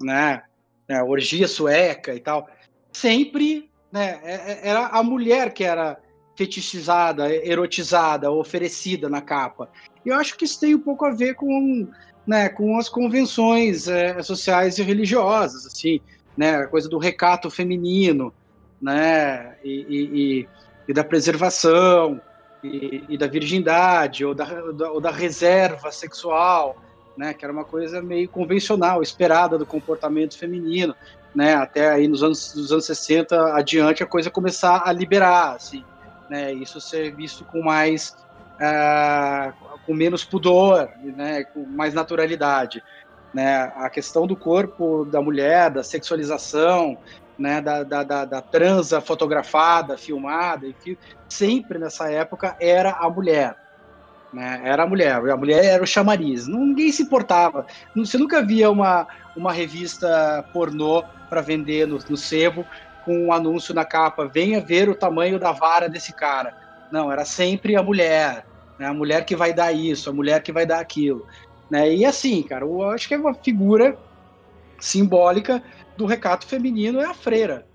[0.00, 0.42] né?
[0.88, 2.48] É, orgia sueca e tal.
[2.92, 5.96] Sempre, né, é, é, era a mulher que era
[6.36, 9.70] fetichizada, erotizada, oferecida na capa.
[10.04, 11.86] E eu acho que isso tem um pouco a ver com,
[12.26, 16.00] né, com as convenções é, sociais e religiosas, assim,
[16.36, 18.34] né, a coisa do recato feminino,
[18.82, 20.48] né, e, e, e
[20.92, 22.20] da preservação,
[22.64, 24.46] e, e, da virgindade, ou da,
[24.90, 26.76] ou da reserva sexual,
[27.16, 30.94] né, que era uma coisa meio convencional, esperada do comportamento feminino,
[31.34, 35.84] né, até aí nos anos, nos anos 60 adiante a coisa começar a liberar, assim,
[36.30, 38.16] né, isso ser visto com mais,
[38.56, 39.52] uh,
[39.84, 42.82] com menos pudor, né, com mais naturalidade,
[43.32, 46.96] né, a questão do corpo da mulher, da sexualização,
[47.38, 50.96] né, da, da, da, da transa fotografada, filmada, enfim,
[51.28, 53.56] sempre nessa época era a mulher.
[54.32, 54.62] Né?
[54.64, 56.48] Era a mulher, a mulher era o chamariz.
[56.48, 57.66] Ninguém se importava.
[57.94, 59.06] Você nunca via uma,
[59.36, 62.66] uma revista pornô para vender no, no sebo
[63.04, 66.56] com um anúncio na capa: venha ver o tamanho da vara desse cara.
[66.90, 68.44] Não, era sempre a mulher.
[68.78, 68.86] Né?
[68.86, 71.26] A mulher que vai dar isso, a mulher que vai dar aquilo.
[71.70, 71.94] Né?
[71.94, 73.96] E assim, cara, eu acho que é uma figura
[74.80, 75.62] simbólica
[75.96, 77.66] do recato feminino é a freira.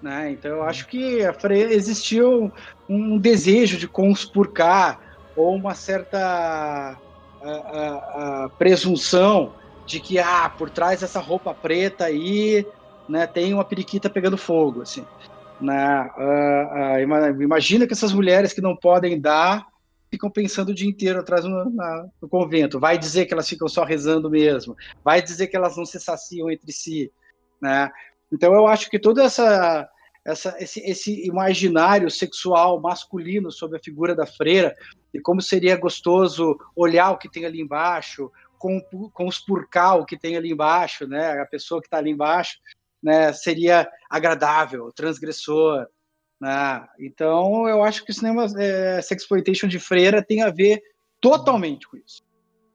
[0.00, 0.32] Né?
[0.32, 2.52] Então eu acho que a freira existiu
[2.88, 5.00] um, desejo de conspurcar
[5.34, 6.98] ou uma certa
[7.42, 9.52] a, a, a presunção
[9.86, 12.66] de que ah, por trás dessa roupa preta aí
[13.08, 14.82] né, tem uma periquita pegando fogo.
[14.82, 15.04] Assim.
[15.60, 19.66] Na, uh, uh, imagina que essas mulheres que não podem dar
[20.10, 22.78] ficam pensando o dia inteiro atrás no, na, no convento.
[22.78, 24.76] Vai dizer que elas ficam só rezando mesmo.
[25.04, 27.10] Vai dizer que elas não se saciam entre si.
[27.60, 27.90] Né?
[28.32, 29.88] Então eu acho que toda essa,
[30.24, 34.74] essa esse, esse, imaginário sexual masculino sobre a figura da freira
[35.12, 38.80] e como seria gostoso olhar o que tem ali embaixo, com,
[39.12, 41.40] com os purcal que tem ali embaixo, né?
[41.40, 42.58] A pessoa que está ali embaixo,
[43.02, 43.32] né?
[43.32, 45.86] Seria agradável, transgressor,
[46.40, 46.86] né?
[46.98, 50.82] Então, eu acho que o cinema é, sexploitation de freira tem a ver
[51.20, 52.22] totalmente com isso,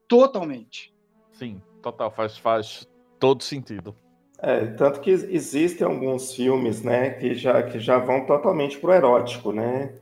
[0.08, 0.94] totalmente.
[1.32, 2.88] Sim, total, faz, faz
[3.20, 3.96] todo sentido.
[4.44, 9.52] É, tanto que existem alguns filmes, né, que já, que já vão totalmente pro erótico,
[9.52, 9.94] né?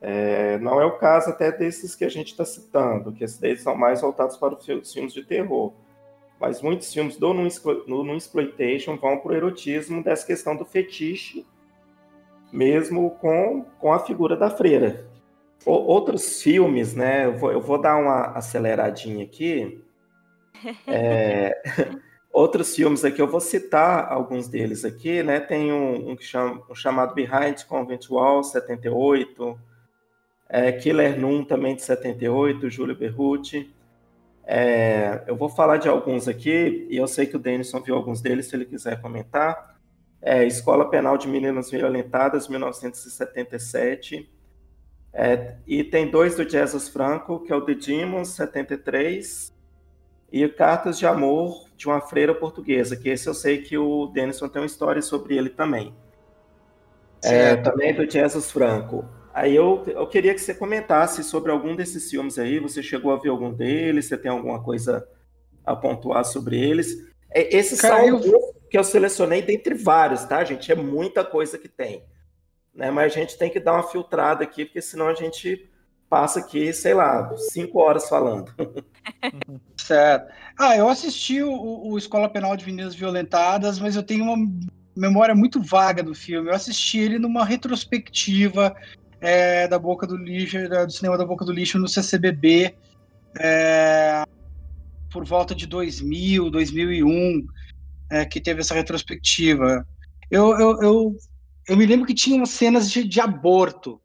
[0.00, 3.56] É, não é o caso até desses que a gente está citando, que esses daí
[3.56, 5.72] são mais voltados para os filmes de terror.
[6.38, 11.46] Mas muitos filmes do no, exploitation vão pro erotismo dessa questão do fetiche,
[12.52, 15.06] mesmo com, com a figura da freira.
[15.64, 17.24] O, outros filmes, né?
[17.24, 19.82] Eu vou, eu vou dar uma aceleradinha aqui.
[20.86, 21.60] É,
[22.34, 25.38] Outros filmes aqui, eu vou citar alguns deles aqui, né?
[25.38, 29.56] Tem um, um, chama, um chamado Behind Convent Wall, 78,
[30.48, 33.72] é, Killer Noon, também de 78, Júlio Berruti.
[34.44, 38.20] É, eu vou falar de alguns aqui, e eu sei que o Denison viu alguns
[38.20, 39.78] deles, se ele quiser comentar.
[40.20, 44.28] É, Escola Penal de Meninas Violentadas, 1977.
[45.12, 49.53] É, e tem dois do Jesus Franco, que é o The Demons, 73,
[50.34, 54.48] e Cartas de Amor de uma Freira Portuguesa, que esse eu sei que o Denison
[54.48, 55.94] tem uma história sobre ele também.
[57.22, 59.08] É, também do Jesus Franco.
[59.32, 62.58] Aí eu, eu queria que você comentasse sobre algum desses filmes aí.
[62.58, 64.06] Você chegou a ver algum deles?
[64.06, 65.06] Você tem alguma coisa
[65.64, 67.08] a pontuar sobre eles?
[67.30, 68.54] É, esses Cara, são eu...
[68.68, 70.72] que eu selecionei dentre vários, tá, gente?
[70.72, 72.04] É muita coisa que tem.
[72.74, 72.90] Né?
[72.90, 75.70] Mas a gente tem que dar uma filtrada aqui, porque senão a gente
[76.10, 78.52] passa aqui, sei lá, cinco horas falando.
[79.86, 80.32] certo.
[80.58, 84.36] Ah, eu assisti o, o Escola Penal de Meninas Violentadas, mas eu tenho uma
[84.96, 86.48] memória muito vaga do filme.
[86.48, 88.74] Eu assisti ele numa retrospectiva
[89.20, 92.74] é, da Boca do Lixo, do cinema da Boca do Lixo no CCBB,
[93.38, 94.22] é,
[95.10, 97.46] por volta de 2000, 2001,
[98.10, 99.86] é, que teve essa retrospectiva.
[100.30, 101.16] Eu, eu, eu,
[101.68, 104.00] eu me lembro que tinha umas cenas de, de aborto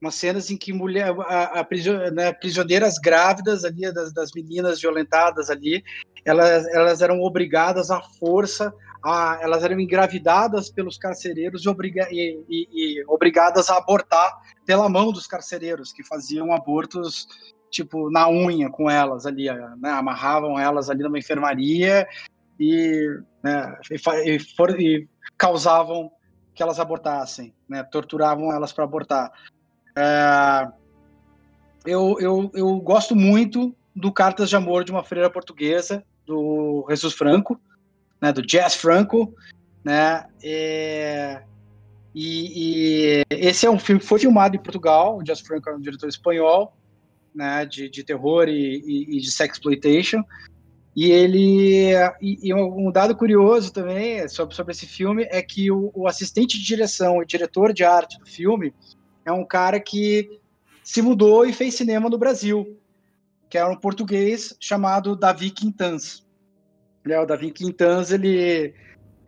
[0.00, 1.66] umas cenas em que mulher, a, a
[2.12, 5.82] né, prisioneiras grávidas ali, das, das, meninas violentadas ali,
[6.24, 8.72] elas, elas eram obrigadas à força,
[9.04, 14.32] a, elas eram engravidadas pelos carcereiros e, obriga, e, e, e, obrigadas a abortar
[14.64, 17.26] pela mão dos carcereiros, que faziam abortos
[17.70, 19.46] tipo na unha com elas ali,
[19.78, 22.06] né, amarravam elas ali numa enfermaria
[22.58, 23.76] e, né,
[24.24, 24.74] e, for,
[25.36, 26.10] causavam
[26.54, 29.32] que elas abortassem, né, torturavam elas para abortar.
[30.00, 30.68] É,
[31.84, 37.14] eu, eu, eu gosto muito do Cartas de Amor de uma Freira Portuguesa, do Jesus
[37.14, 37.60] Franco,
[38.20, 39.34] né, do Jazz Franco,
[39.84, 41.42] né, é,
[42.14, 45.74] e, e, esse é um filme que foi filmado em Portugal, o Jazz Franco é
[45.74, 46.76] um diretor espanhol,
[47.34, 50.22] né, de, de terror e, e, e de sexploitation,
[50.94, 55.90] e ele e, e, um dado curioso também sobre, sobre esse filme é que o,
[55.92, 58.72] o assistente de direção e diretor de arte do filme
[59.28, 60.40] é um cara que
[60.82, 62.78] se mudou e fez cinema no Brasil,
[63.48, 66.26] que era um português chamado Davi Quintans.
[67.06, 68.74] É, o Davi Quintans, ele,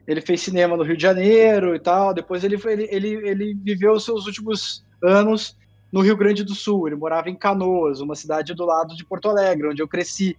[0.07, 3.92] ele fez cinema no Rio de Janeiro e tal, depois ele, ele, ele, ele viveu
[3.92, 5.57] os seus últimos anos
[5.92, 9.28] no Rio Grande do Sul, ele morava em Canoas, uma cidade do lado de Porto
[9.28, 10.38] Alegre, onde eu cresci,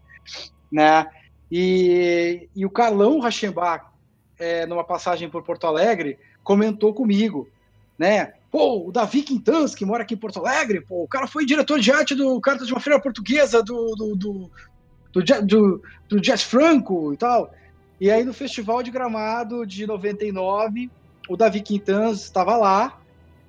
[0.72, 1.05] né?
[1.51, 3.86] E, e o Carlão Rachenbach,
[4.39, 7.48] é, numa passagem por Porto Alegre, comentou comigo,
[7.99, 8.34] né?
[8.52, 11.80] Pô, o Davi Quintans, que mora aqui em Porto Alegre, pô, o cara foi diretor
[11.80, 14.52] de arte do Carta de uma Feira Portuguesa do, do, do,
[15.14, 17.49] do, do, do Jazz Franco e tal.
[17.99, 20.91] E aí no Festival de Gramado de 99,
[21.30, 22.99] o Davi Quintans estava lá,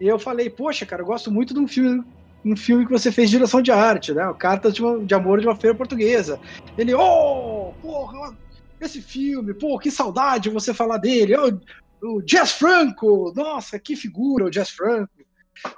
[0.00, 2.04] e eu falei, poxa, cara, eu gosto muito de um filme,
[2.44, 4.32] um filme que você fez de direção de arte, né?
[4.38, 6.40] Cartas de, uma, de Amor de uma Feira Portuguesa.
[6.78, 8.36] Ele, oh, porra,
[8.80, 11.34] esse filme, pô, que saudade você falar dele.
[11.34, 11.60] Eu,
[12.02, 15.12] o Jazz Franco, nossa, que figura o Jazz Franco.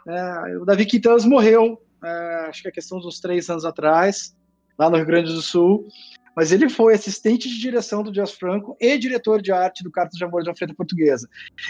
[0.09, 4.35] É, o Davi Quintanas morreu, é, acho que é questão dos três anos atrás,
[4.79, 5.87] lá no Rio Grande do Sul.
[6.35, 10.19] Mas ele foi assistente de direção do Jazz Franco e diretor de arte do Cartas
[10.19, 11.29] de Amor de uma Freta Portuguesa,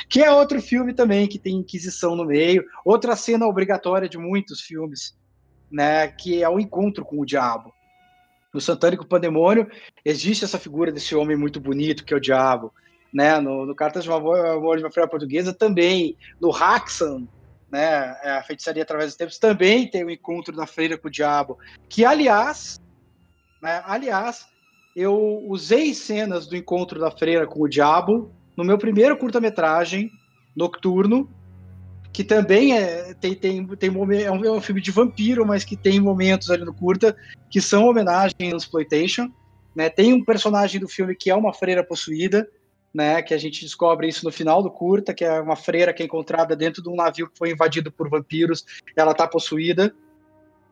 [0.08, 4.62] que é outro filme também que tem Inquisição no meio, outra cena obrigatória de muitos
[4.62, 5.14] filmes,
[5.70, 7.74] né, que é o encontro com o diabo.
[8.54, 9.68] No Santânico Pandemônio
[10.02, 12.72] existe essa figura desse homem muito bonito que é o diabo
[13.14, 13.40] né?
[13.40, 17.28] No, no Cartas de um Amor, de uma Freira Portuguesa também, no Haxan,
[17.70, 18.16] né?
[18.22, 21.56] É, a Feitiçaria através dos tempos também tem o encontro da freira com o diabo,
[21.88, 22.80] que aliás,
[23.62, 23.82] né?
[23.86, 24.46] Aliás,
[24.96, 30.10] eu usei cenas do encontro da freira com o diabo no meu primeiro curta-metragem
[30.54, 31.28] nocturno,
[32.12, 33.90] que também é, tem, tem, tem
[34.22, 37.16] é, um, é um filme de vampiro, mas que tem momentos ali no curta
[37.50, 39.28] que são homenagem ao exploitation
[39.74, 39.90] Né?
[39.90, 42.48] Tem um personagem do filme que é uma freira possuída,
[42.94, 46.02] né, que a gente descobre isso no final do curta, que é uma freira que
[46.02, 48.64] é encontrada dentro de um navio que foi invadido por vampiros,
[48.94, 49.92] ela está possuída,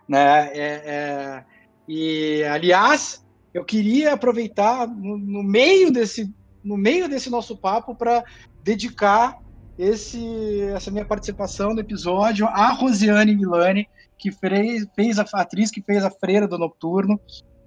[0.09, 1.45] né, é, é,
[1.89, 6.33] e aliás, eu queria aproveitar no, no, meio desse
[6.63, 8.23] no meio desse nosso papo para
[8.63, 9.37] dedicar
[9.77, 15.83] esse essa minha participação no episódio a Rosiane Milani, que fez, fez a atriz que
[15.83, 17.21] fez a freira do Nocturno,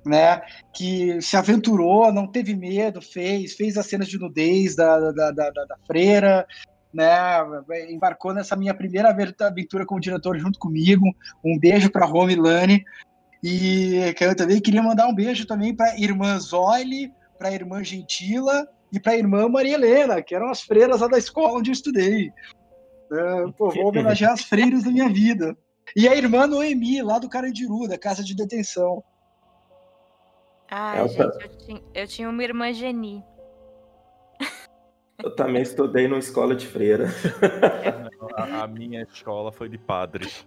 [0.05, 0.41] né,
[0.73, 5.49] que se aventurou, não teve medo, fez, fez as cenas de nudez da, da, da,
[5.49, 6.45] da, freira,
[6.93, 7.39] né,
[7.89, 11.05] embarcou nessa minha primeira aventura como diretor junto comigo.
[11.43, 12.83] Um beijo para Rome Lani.
[13.43, 17.83] E eu também queria mandar um beijo também para a irmã Zoli, para a irmã
[17.83, 21.69] Gentila e para a irmã Maria Helena, que eram as freiras lá da escola onde
[21.69, 22.31] eu estudei.
[23.11, 25.55] É, pô, vou homenagear as freiras da minha vida.
[25.95, 29.03] E a irmã Noemi, lá do Carandiru, da casa de detenção.
[30.69, 33.23] Ai, eu, gente, eu tinha, eu tinha uma irmã Geni.
[35.23, 37.07] Eu também estudei numa escola de freira.
[38.35, 40.45] a, a, minha escola foi de padres.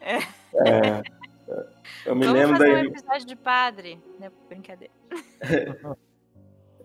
[0.00, 0.18] É.
[0.18, 1.02] é
[2.06, 4.30] eu me Vamos lembro fazer da um episódio de padre, né?
[4.48, 4.92] Brincadeira.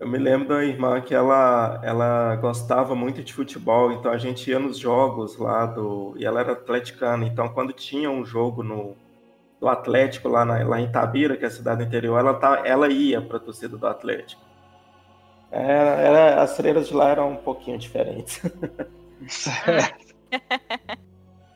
[0.00, 4.50] Eu me lembro da irmã que ela, ela gostava muito de futebol, então a gente
[4.50, 6.14] ia nos jogos lá do.
[6.16, 8.96] E ela era atleticana, então quando tinha um jogo no,
[9.60, 12.88] do Atlético lá, na, lá em Tabira, que é a cidade interior, ela, tá, ela
[12.88, 14.40] ia para a torcida do Atlético.
[15.50, 18.40] Era, era, as freiras de lá eram um pouquinho diferentes.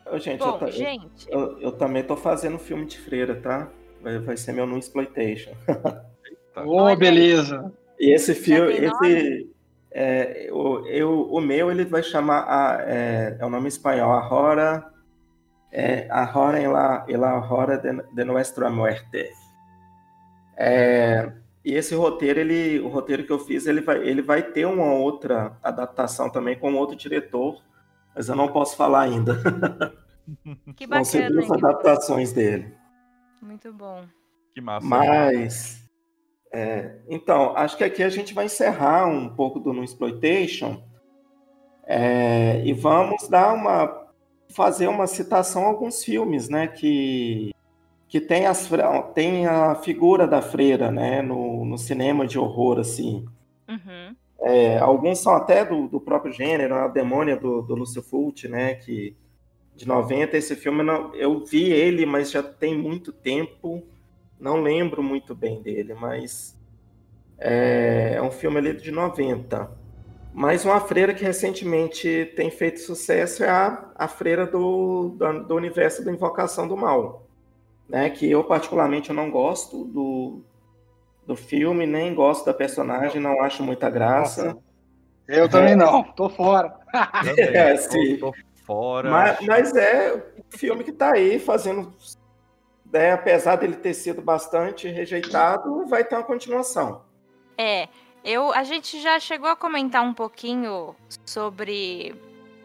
[0.05, 1.26] eu, gente, Bom, eu, gente...
[1.28, 3.68] Eu, eu, também tô fazendo filme de freira, tá?
[4.02, 5.52] Vai, vai ser meu no exploitation.
[6.56, 7.72] Ô, oh, beleza.
[7.98, 9.48] E esse filme, esse,
[9.93, 14.28] é, o, eu, o meu ele vai chamar a, é, é o nome espanhol, a
[14.28, 14.93] Hora
[15.74, 19.32] é, a hora en la, en la hora de, de nuestra muerte.
[20.56, 21.32] É,
[21.64, 24.92] e esse roteiro, ele, o roteiro que eu fiz, ele vai, ele vai ter uma
[24.92, 27.60] outra adaptação também com outro diretor,
[28.14, 29.34] mas eu não posso falar ainda.
[30.74, 31.28] Que bacana.
[31.28, 32.74] Vão duas adaptações dele.
[33.42, 34.06] Muito bom.
[34.55, 34.86] Que massa.
[34.86, 35.86] Mas,
[36.51, 40.82] é, então, acho que aqui a gente vai encerrar um pouco do No Exploitation
[41.86, 44.03] é, e vamos dar uma
[44.48, 47.52] fazer uma citação a alguns filmes, né, que,
[48.08, 48.70] que tem, as,
[49.14, 53.26] tem a figura da freira, né, no, no cinema de horror, assim.
[53.68, 54.14] Uhum.
[54.40, 58.74] É, alguns são até do, do próprio gênero, a Demônia do, do Lúcio Fulci, né,
[58.74, 59.16] que
[59.74, 63.82] de 90, esse filme não, eu vi ele, mas já tem muito tempo,
[64.38, 66.56] não lembro muito bem dele, mas
[67.38, 69.84] é, é um filme ali de 90.
[70.36, 75.55] Mas uma freira que recentemente tem feito sucesso é a, a freira do, do, do,
[75.55, 77.24] universo da Invocação do Mal.
[77.89, 78.11] Né?
[78.11, 80.43] Que eu, particularmente, eu não gosto do,
[81.24, 84.59] do filme, nem gosto da personagem, não acho muita graça.
[85.28, 86.81] Eu também não, tô fora.
[87.39, 88.16] é, sim.
[88.16, 88.36] Tô, tô
[88.66, 89.09] fora.
[89.09, 91.94] Mas, mas, é um filme que está aí fazendo.
[92.93, 97.02] Né, apesar dele ter sido bastante rejeitado, vai ter uma continuação.
[97.56, 97.89] É,
[98.24, 100.96] eu, a gente já chegou a comentar um pouquinho
[101.26, 102.14] sobre.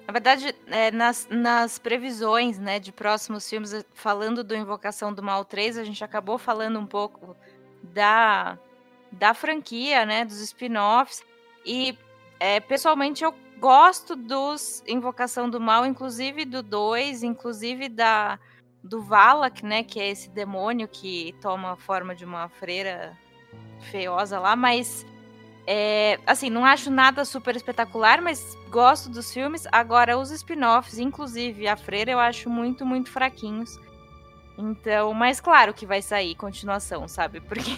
[0.07, 5.45] Na verdade, é, nas, nas previsões né, de próximos filmes, falando do Invocação do Mal
[5.45, 7.36] 3, a gente acabou falando um pouco
[7.84, 8.57] da,
[9.11, 11.23] da franquia, né, dos spin-offs.
[11.64, 11.95] E,
[12.40, 18.40] é, pessoalmente, eu gosto dos Invocação do Mal, inclusive do 2, inclusive da,
[18.84, 23.15] do Valak, né, que é esse demônio que toma a forma de uma freira
[23.91, 25.06] feiosa lá, mas
[25.72, 29.68] é, assim, não acho nada super espetacular, mas gosto dos filmes.
[29.72, 33.80] Agora, os spin-offs, inclusive a Freira, eu acho muito, muito fraquinhos.
[34.58, 37.40] Então, mas claro que vai sair continuação, sabe?
[37.48, 37.70] Porque,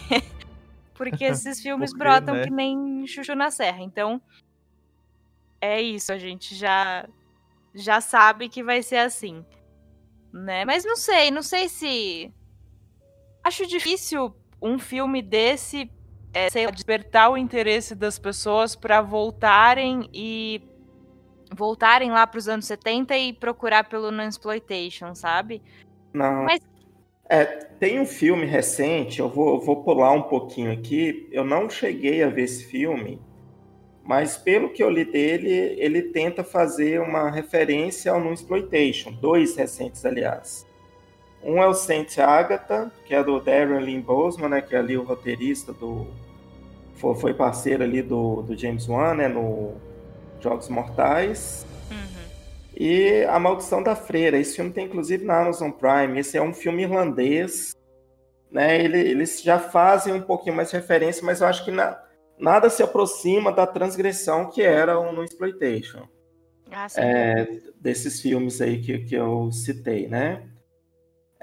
[0.93, 2.45] porque esses filmes Porque, brotam né?
[2.45, 3.81] que nem chuchu na serra.
[3.81, 4.21] Então,
[5.59, 7.05] é isso, a gente já,
[7.75, 9.45] já sabe que vai ser assim.
[10.31, 10.63] Né?
[10.63, 12.33] Mas não sei, não sei se.
[13.43, 15.91] Acho difícil um filme desse
[16.33, 20.61] é, sei lá, despertar o interesse das pessoas para voltarem e
[21.53, 25.61] voltarem lá para os anos 70 e procurar pelo non-exploitation, sabe?
[26.13, 26.43] Não.
[26.43, 26.59] Mas...
[27.29, 31.29] É, tem um filme recente, eu vou, eu vou pular um pouquinho aqui.
[31.31, 33.21] Eu não cheguei a ver esse filme,
[34.03, 40.05] mas pelo que eu li dele, ele tenta fazer uma referência ao non-exploitation, dois recentes,
[40.05, 40.65] aliás.
[41.43, 44.97] Um é o Saint Agatha, que é do Darren Lynn Boseman, né, que é ali
[44.97, 46.07] o roteirista do
[46.95, 49.73] foi, parceiro ali do, do James Wan, né, no
[50.39, 51.65] Jogos Mortais.
[51.89, 51.97] Uhum.
[52.77, 54.37] E A Maldição da Freira.
[54.37, 56.19] Esse filme tem inclusive na Amazon Prime.
[56.19, 57.75] Esse é um filme irlandês,
[58.51, 61.97] né, ele, eles já fazem um pouquinho mais referência, mas eu acho que na,
[62.37, 66.07] nada se aproxima da transgressão que era o no Exploitation.
[66.69, 67.47] Ah, é,
[67.79, 70.43] desses filmes aí que, que eu citei, né?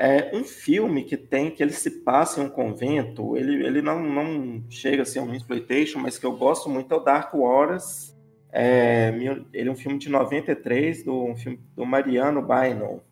[0.01, 4.01] É um filme que tem, que ele se passa em um convento, ele, ele não,
[4.01, 8.17] não chega a ser um exploitation, mas que eu gosto muito é o Dark Waters.
[8.53, 9.13] É,
[9.53, 13.03] ele é um filme de 93, do, um filme do Mariano Baino.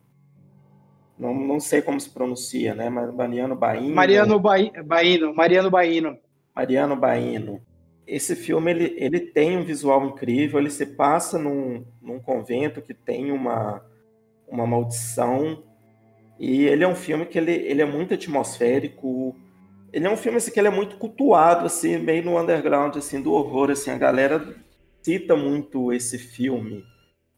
[1.19, 2.89] Não, não sei como se pronuncia, né?
[2.89, 3.93] Mariano Baino.
[3.93, 6.17] Mariano Baino, Mariano Baino.
[6.55, 7.61] Mariano Baino.
[8.07, 12.93] Esse filme ele, ele tem um visual incrível, ele se passa num, num convento que
[12.93, 13.83] tem uma,
[14.47, 15.66] uma maldição
[16.39, 19.35] e ele é um filme que ele, ele é muito atmosférico.
[19.91, 23.21] Ele é um filme assim, que ele é muito cultuado, assim, meio no underground assim,
[23.21, 23.71] do horror.
[23.71, 24.55] Assim, a galera
[25.01, 26.85] cita muito esse filme.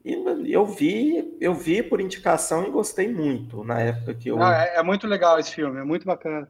[0.04, 0.14] E
[0.52, 4.42] eu vi, eu vi por indicação e gostei muito na época que eu.
[4.42, 6.48] Ah, é, é, muito legal esse filme, é muito bacana.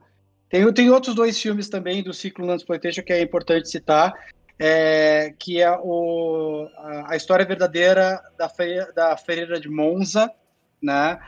[0.49, 4.15] Tem, tem outros dois filmes também do ciclo Exploitation que é importante citar,
[4.59, 10.31] é, que é o, a, a história verdadeira da, feira, da Feira de Monza,
[10.81, 11.19] né?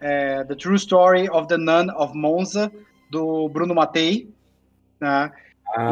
[0.00, 2.70] É, The True Story of the Nun of Monza,
[3.10, 4.32] do Bruno Mattei.
[5.00, 5.30] Né?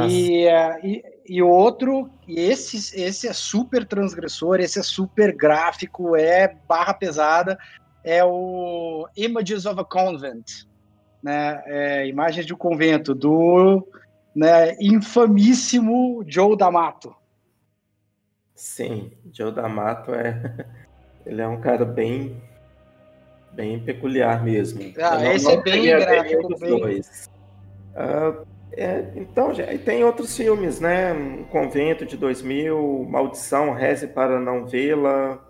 [0.08, 6.16] E, é, e, e outro, e esse, esse é super transgressor, esse é super gráfico,
[6.16, 7.58] é barra pesada,
[8.02, 10.66] é o Images of a Convent,
[11.22, 11.62] né?
[11.66, 13.86] É, imagens de um convento, do
[14.34, 17.14] né, infamíssimo Joe D'Amato.
[18.54, 20.66] Sim, Joe D'Amato é,
[21.26, 22.42] ele é um cara bem
[23.58, 24.80] bem peculiar mesmo.
[25.02, 26.58] Ah, não, esse não é bem gráfico.
[26.60, 26.78] Bem...
[26.78, 27.28] Dois.
[27.92, 31.12] Uh, é, então, e tem outros filmes, né?
[31.12, 35.44] Um Convento de 2000, Maldição, Reze para Não Vê-la,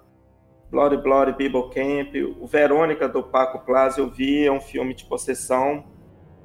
[0.71, 5.05] Bloody Bloody Bible Camp, o Verônica do Paco Plaza eu vi, é um filme de
[5.05, 5.85] possessão,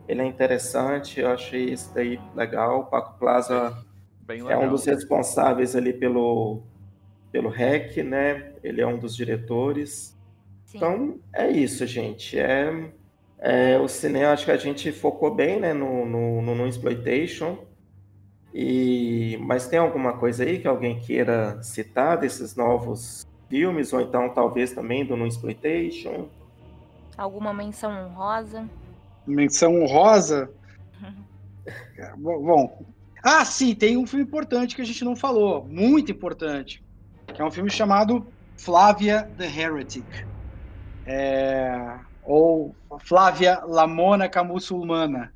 [0.07, 3.77] ele é interessante, eu achei esse daí legal, o Paco Plaza
[4.49, 6.63] é um dos responsáveis ali pelo,
[7.31, 8.53] pelo REC, né?
[8.61, 10.12] Ele é um dos diretores.
[10.73, 12.37] Então, é isso, gente.
[12.37, 12.91] É,
[13.39, 17.57] é, o cinema, acho que a gente focou bem né, no, no, no, no exploitation.
[18.53, 24.29] E, mas tem alguma coisa aí que alguém queira citar desses novos filmes, ou então
[24.29, 26.29] talvez também do No Exploitation?
[27.17, 28.69] Alguma menção honrosa?
[29.25, 30.51] Menção honrosa?
[32.17, 32.85] Bom.
[33.23, 36.83] Ah, sim, tem um filme importante que a gente não falou, muito importante,
[37.33, 38.27] que é um filme chamado
[38.57, 40.05] Flávia the Heretic
[41.05, 45.33] é, ou Flávia La Monaca Muçulmana.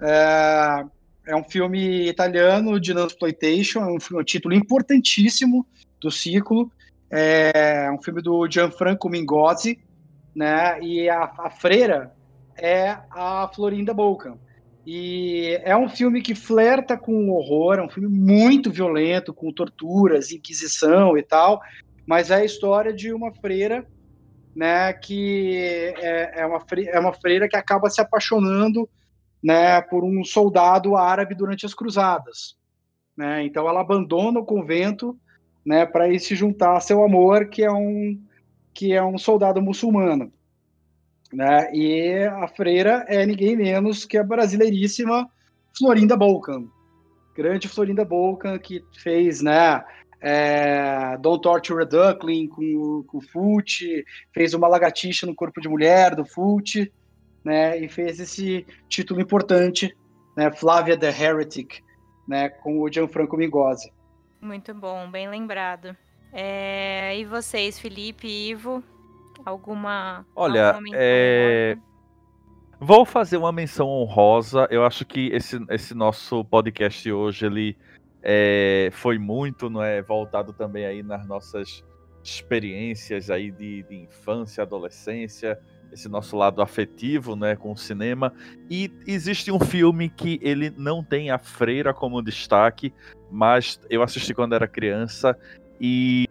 [0.00, 0.84] É,
[1.26, 5.66] é, um filme italiano de exploitation, é um, um título importantíssimo
[6.00, 6.70] do ciclo.
[7.10, 9.78] É um filme do Gianfranco Mingozzi,
[10.34, 10.80] né?
[10.82, 12.12] E a, a freira
[12.56, 14.36] é a Florinda Bolkan.
[14.86, 19.50] E é um filme que flerta com o horror, é um filme muito violento, com
[19.52, 21.60] torturas, inquisição e tal,
[22.06, 23.86] mas é a história de uma freira
[24.54, 25.56] né, que
[25.98, 28.88] é, é, uma freira, é uma freira que acaba se apaixonando
[29.42, 32.56] né, por um soldado árabe durante as cruzadas.
[33.16, 33.44] Né?
[33.44, 35.18] Então ela abandona o convento
[35.64, 38.20] né, para ir se juntar a seu amor, que é um,
[38.72, 40.32] que é um soldado muçulmano.
[41.32, 41.74] Né?
[41.74, 45.28] E a freira é ninguém menos que a brasileiríssima
[45.76, 46.66] Florinda Bolkan.
[47.34, 49.82] Grande Florinda Bolkan, que fez né,
[50.26, 53.82] é, Don't Torture a Duckling com, com o Fult,
[54.32, 56.90] fez uma lagartixa no corpo de mulher do Fult,
[57.44, 59.94] né, e fez esse título importante,
[60.34, 61.82] né, Flávia the Heretic,
[62.26, 63.92] né, com o Gianfranco Migozzi.
[64.40, 65.94] Muito bom, bem lembrado.
[66.32, 68.82] É, e vocês, Felipe e Ivo,
[69.44, 70.24] alguma.
[70.34, 71.76] Olha, alguma é...
[72.80, 74.66] vou fazer uma menção honrosa.
[74.70, 77.76] Eu acho que esse, esse nosso podcast hoje ele
[78.26, 81.84] é, foi muito não é, voltado também aí nas nossas
[82.22, 85.60] experiências aí de, de infância, adolescência,
[85.92, 88.32] esse nosso lado afetivo, né, com o cinema.
[88.70, 92.94] E existe um filme que ele não tem a freira como destaque,
[93.30, 95.38] mas eu assisti quando era criança
[95.78, 96.26] e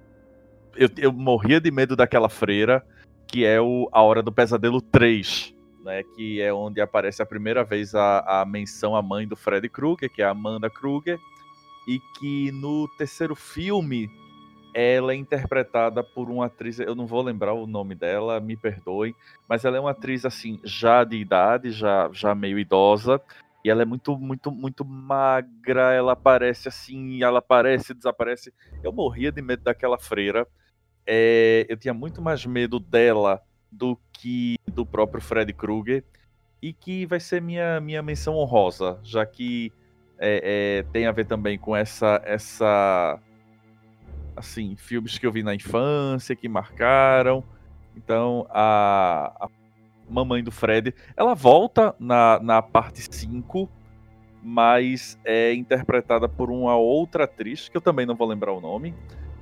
[0.76, 2.84] eu, eu morria de medo daquela freira,
[3.28, 5.54] que é o A Hora do Pesadelo 3.
[5.86, 9.68] Né, que é onde aparece a primeira vez a, a menção à mãe do Freddy
[9.68, 11.20] Krueger, que é a Amanda Krueger,
[11.88, 14.10] e que no terceiro filme
[14.74, 19.14] ela é interpretada por uma atriz, eu não vou lembrar o nome dela, me perdoem,
[19.48, 23.22] mas ela é uma atriz assim, já de idade, já, já meio idosa,
[23.64, 28.54] e ela é muito, muito, muito magra, ela aparece assim, ela aparece, desaparece.
[28.84, 30.46] Eu morria de medo daquela freira.
[31.06, 33.42] É, eu tinha muito mais medo dela
[33.72, 36.04] do que do próprio Fred Krueger.
[36.62, 39.72] e que vai ser minha, minha menção honrosa, já que
[40.26, 40.42] é,
[40.80, 43.20] é, tem a ver também com essa, essa.
[44.36, 47.44] Assim, filmes que eu vi na infância, que marcaram.
[47.96, 49.48] Então, a, a
[50.10, 53.70] Mamãe do Fred, ela volta na, na parte 5,
[54.42, 58.96] mas é interpretada por uma outra atriz, que eu também não vou lembrar o nome.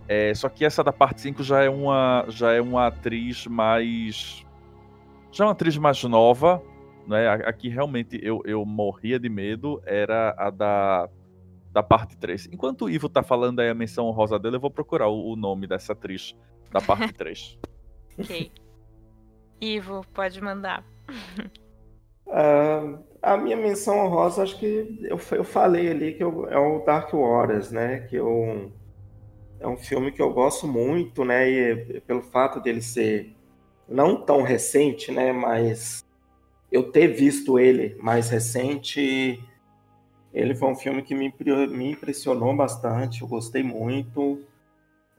[0.08, 4.45] É, só que essa da parte 5 já é uma já é uma atriz mais
[5.32, 6.62] já é uma atriz mais nova,
[7.07, 7.28] né?
[7.45, 11.10] Aqui realmente eu, eu morria de medo, era a da
[11.72, 12.49] da parte 3.
[12.52, 15.36] Enquanto o Ivo tá falando aí a menção rosa dele, eu vou procurar o, o
[15.36, 16.36] nome dessa atriz
[16.69, 17.57] da parte 3.
[18.19, 18.52] ok.
[19.61, 20.84] Ivo, pode mandar.
[22.28, 26.84] Uh, a minha menção honrosa, acho que eu, eu falei ali que eu, é o
[26.84, 27.99] Dark Waters, né?
[28.02, 28.72] Que eu,
[29.60, 31.48] é um filme que eu gosto muito, né?
[31.49, 33.36] E pelo fato dele ser
[33.88, 35.32] não tão recente, né?
[35.32, 36.03] Mas
[36.72, 39.43] eu ter visto ele mais recente,
[40.34, 41.34] ele foi um filme que me,
[41.69, 43.22] me impressionou bastante.
[43.22, 44.41] Eu gostei muito.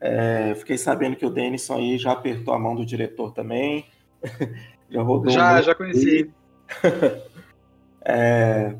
[0.00, 3.86] É, fiquei sabendo que o Denison aí já apertou a mão do diretor também.
[4.90, 5.30] já rodou.
[5.30, 6.30] Já, já conheci.
[8.04, 8.74] é,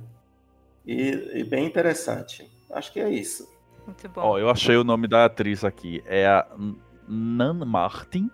[0.86, 2.51] e, e, bem interessante.
[2.70, 3.47] Acho que é isso.
[3.86, 4.23] Muito bom.
[4.23, 6.03] Ó, eu achei o nome da atriz aqui.
[6.07, 6.47] É a
[7.07, 8.31] Nan Martin.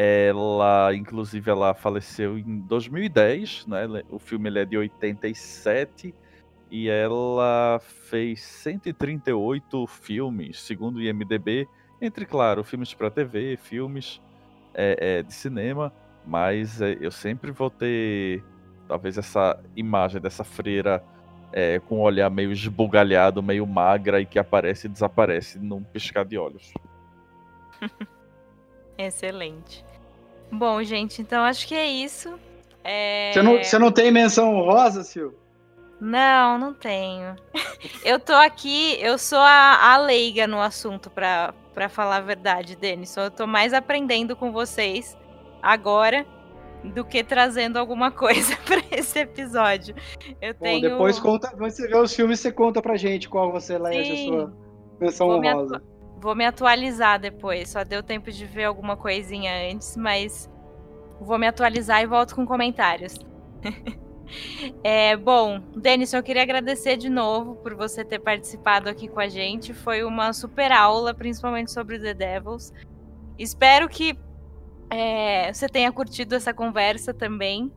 [0.00, 4.04] Ela, inclusive, ela faleceu em 2010, né?
[4.08, 6.14] O filme ele é de 87
[6.70, 11.66] e ela fez 138 filmes, segundo o IMDb,
[12.00, 14.20] entre, claro, filmes para TV, filmes
[14.72, 15.92] é, é, de cinema.
[16.24, 18.44] Mas é, eu sempre vou ter
[18.86, 21.02] talvez essa imagem dessa freira
[21.52, 26.24] é, com um olhar meio esbugalhado, meio magra e que aparece e desaparece num piscar
[26.24, 26.72] de olhos.
[28.96, 29.87] Excelente.
[30.50, 32.38] Bom, gente, então acho que é isso.
[32.82, 33.32] É...
[33.32, 35.36] Você, não, você não tem menção rosa, Sil?
[36.00, 37.34] Não, não tenho.
[38.04, 42.76] eu tô aqui, eu sou a, a leiga no assunto, pra, pra falar a verdade,
[42.76, 43.16] Denis.
[43.16, 45.16] Eu tô mais aprendendo com vocês
[45.62, 46.24] agora
[46.84, 49.94] do que trazendo alguma coisa para esse episódio.
[50.40, 50.90] Eu Bom, tenho.
[50.90, 54.52] Depois conta, você vê os filmes, você conta pra gente qual você elege a sua
[55.00, 55.82] menção vou honrosa.
[56.20, 57.70] Vou me atualizar depois.
[57.70, 60.50] Só deu tempo de ver alguma coisinha antes, mas
[61.20, 63.14] vou me atualizar e volto com comentários.
[64.82, 69.28] é, bom, Denis, eu queria agradecer de novo por você ter participado aqui com a
[69.28, 69.72] gente.
[69.72, 72.72] Foi uma super aula, principalmente sobre The Devils.
[73.38, 74.18] Espero que
[74.90, 77.72] é, você tenha curtido essa conversa também.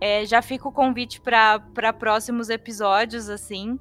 [0.00, 3.78] É, já fica o convite para próximos episódios, assim.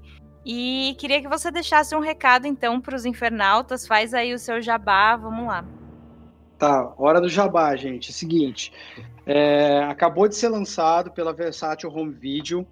[0.47, 3.85] E queria que você deixasse um recado, então, para os infernautas.
[3.85, 5.65] Faz aí o seu jabá, vamos lá.
[6.57, 8.11] Tá, hora do jabá, gente.
[8.11, 8.71] É seguinte,
[9.25, 12.65] é, acabou de ser lançado pela Versátil Home Video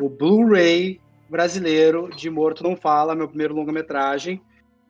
[0.00, 0.98] o Blu-ray
[1.28, 4.42] brasileiro de Morto Não Fala, meu primeiro longa-metragem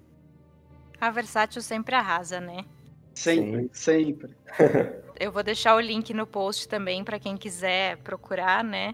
[1.00, 2.66] A Versátil sempre arrasa, né?
[3.14, 3.70] Sempre, Sim.
[3.74, 4.36] sempre.
[5.18, 8.94] Eu vou deixar o link no post também para quem quiser procurar, né?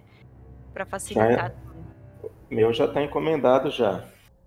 [0.72, 1.52] Para facilitar.
[1.52, 4.04] Já, meu já está encomendado já.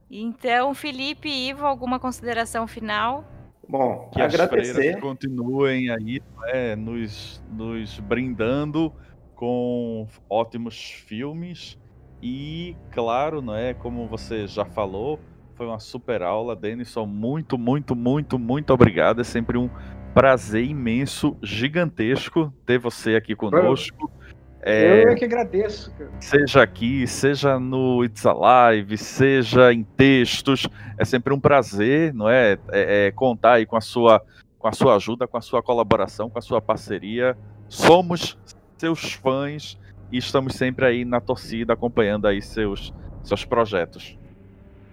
[0.09, 3.25] Então, Felipe e Ivo, alguma consideração final?
[3.69, 4.95] Bom, que agradecer.
[4.95, 8.93] As continuem aí né, nos, nos brindando
[9.35, 11.79] com ótimos filmes
[12.23, 15.21] e, claro, não é como você já falou,
[15.55, 17.07] foi uma super aula, Denison.
[17.07, 19.21] Muito, muito, muito, muito obrigado.
[19.21, 19.69] É sempre um
[20.15, 24.11] prazer imenso, gigantesco ter você aqui conosco.
[24.21, 24.24] É,
[24.65, 25.93] eu é que agradeço.
[25.93, 26.11] Cara.
[26.21, 30.67] Seja aqui, seja no It's Alive, seja em textos,
[30.99, 32.59] é sempre um prazer, não é?
[32.73, 34.23] é, é contar aí com a sua
[34.59, 37.37] com a sua ajuda, com a sua colaboração, com a sua parceria.
[37.69, 38.39] Somos
[38.79, 39.79] seus fãs
[40.11, 44.19] e estamos sempre aí na torcida acompanhando aí seus seus projetos.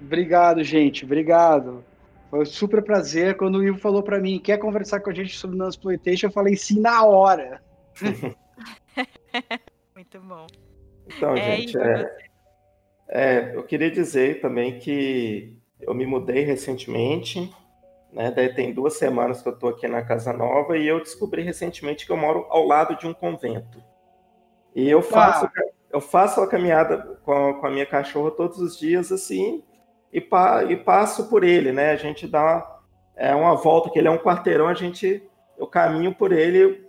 [0.01, 1.05] Obrigado, gente.
[1.05, 1.83] Obrigado.
[2.29, 3.37] Foi um super prazer.
[3.37, 6.57] Quando o Ivo falou para mim, quer conversar com a gente sobre Nanosploitation, eu falei
[6.57, 7.61] sim na hora.
[9.95, 10.47] Muito bom.
[11.07, 12.17] Então, é, gente, é,
[13.09, 17.53] é, eu queria dizer também que eu me mudei recentemente,
[18.11, 18.31] né?
[18.31, 22.05] Daí tem duas semanas que eu estou aqui na Casa Nova e eu descobri recentemente
[22.05, 23.81] que eu moro ao lado de um convento.
[24.75, 25.49] E eu faço,
[25.91, 29.63] eu faço a caminhada com a, com a, minha cachorra todos os dias, assim,
[30.11, 31.91] e, pa, e passo por ele, né?
[31.91, 32.79] A gente dá
[33.15, 35.23] é, uma volta, que ele é um quarteirão, a gente,
[35.57, 36.85] eu caminho por ele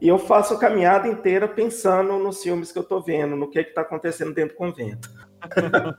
[0.00, 3.58] e eu faço a caminhada inteira pensando nos filmes que eu estou vendo, no que
[3.60, 5.10] está acontecendo dentro do convento.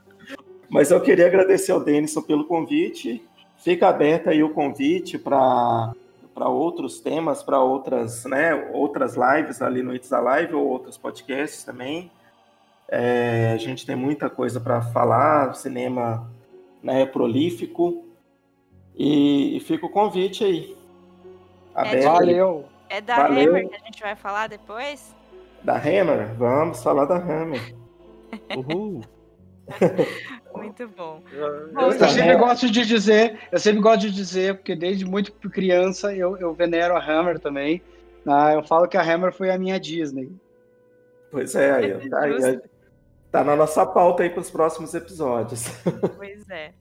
[0.70, 3.22] Mas eu queria agradecer ao Denison pelo convite.
[3.56, 5.92] Fica aberto aí o convite para
[6.38, 11.64] para outros temas, para outras, né, outras lives ali no It's Live ou outros podcasts
[11.64, 12.12] também.
[12.88, 16.30] É, a gente tem muita coisa para falar, o cinema
[16.80, 18.04] né, é prolífico.
[18.96, 20.76] E, e fica o convite aí.
[21.74, 22.04] Aberto.
[22.04, 22.64] É, valeu!
[22.88, 23.50] É da Valeu.
[23.50, 25.14] Hammer que a gente vai falar depois?
[25.62, 26.34] Da Hammer?
[26.34, 27.74] Vamos falar da Hammer.
[28.56, 29.02] Uhul!
[30.54, 31.22] Muito bom.
[31.30, 36.14] Eu, eu, sempre gosto de dizer, eu sempre gosto de dizer, porque desde muito criança
[36.14, 37.82] eu, eu venero a Hammer também.
[38.26, 40.32] Ah, eu falo que a Hammer foi a minha Disney.
[41.30, 42.60] Pois é, aí, tá, aí,
[43.30, 45.66] tá na nossa pauta aí para os próximos episódios.
[46.16, 46.72] Pois é.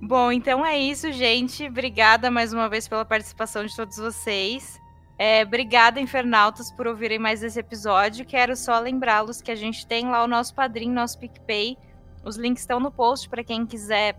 [0.00, 1.66] Bom, então é isso, gente.
[1.66, 4.78] Obrigada mais uma vez pela participação de todos vocês.
[5.18, 8.24] É, obrigada, Infernautas, por ouvirem mais esse episódio.
[8.24, 11.78] Quero só lembrá-los que a gente tem lá o nosso padrinho, nosso PicPay.
[12.22, 14.18] Os links estão no post para quem quiser,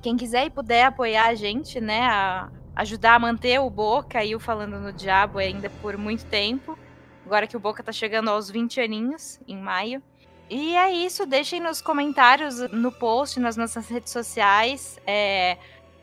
[0.00, 2.02] quem quiser e puder apoiar a gente, né?
[2.02, 6.78] A ajudar a manter o Boca e o Falando no Diabo ainda por muito tempo.
[7.26, 10.02] Agora que o Boca tá chegando aos 20 aninhos, em maio.
[10.48, 14.98] E é isso, deixem nos comentários no post, nas nossas redes sociais.
[15.06, 15.58] É,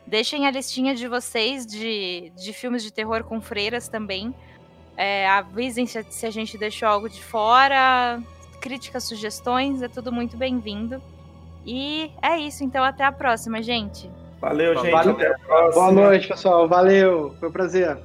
[0.08, 4.34] Deixem a listinha de vocês de, de filmes de terror com freiras também.
[4.96, 8.18] É, avisem se, se a gente deixou algo de fora.
[8.58, 11.02] Críticas, sugestões, é tudo muito bem-vindo.
[11.66, 14.10] E é isso, então até a próxima, gente.
[14.40, 14.90] Valeu, gente.
[14.90, 15.12] Valeu.
[15.12, 15.72] Até a próxima.
[15.72, 16.66] Boa noite, pessoal.
[16.66, 17.36] Valeu.
[17.38, 17.98] Foi um prazer.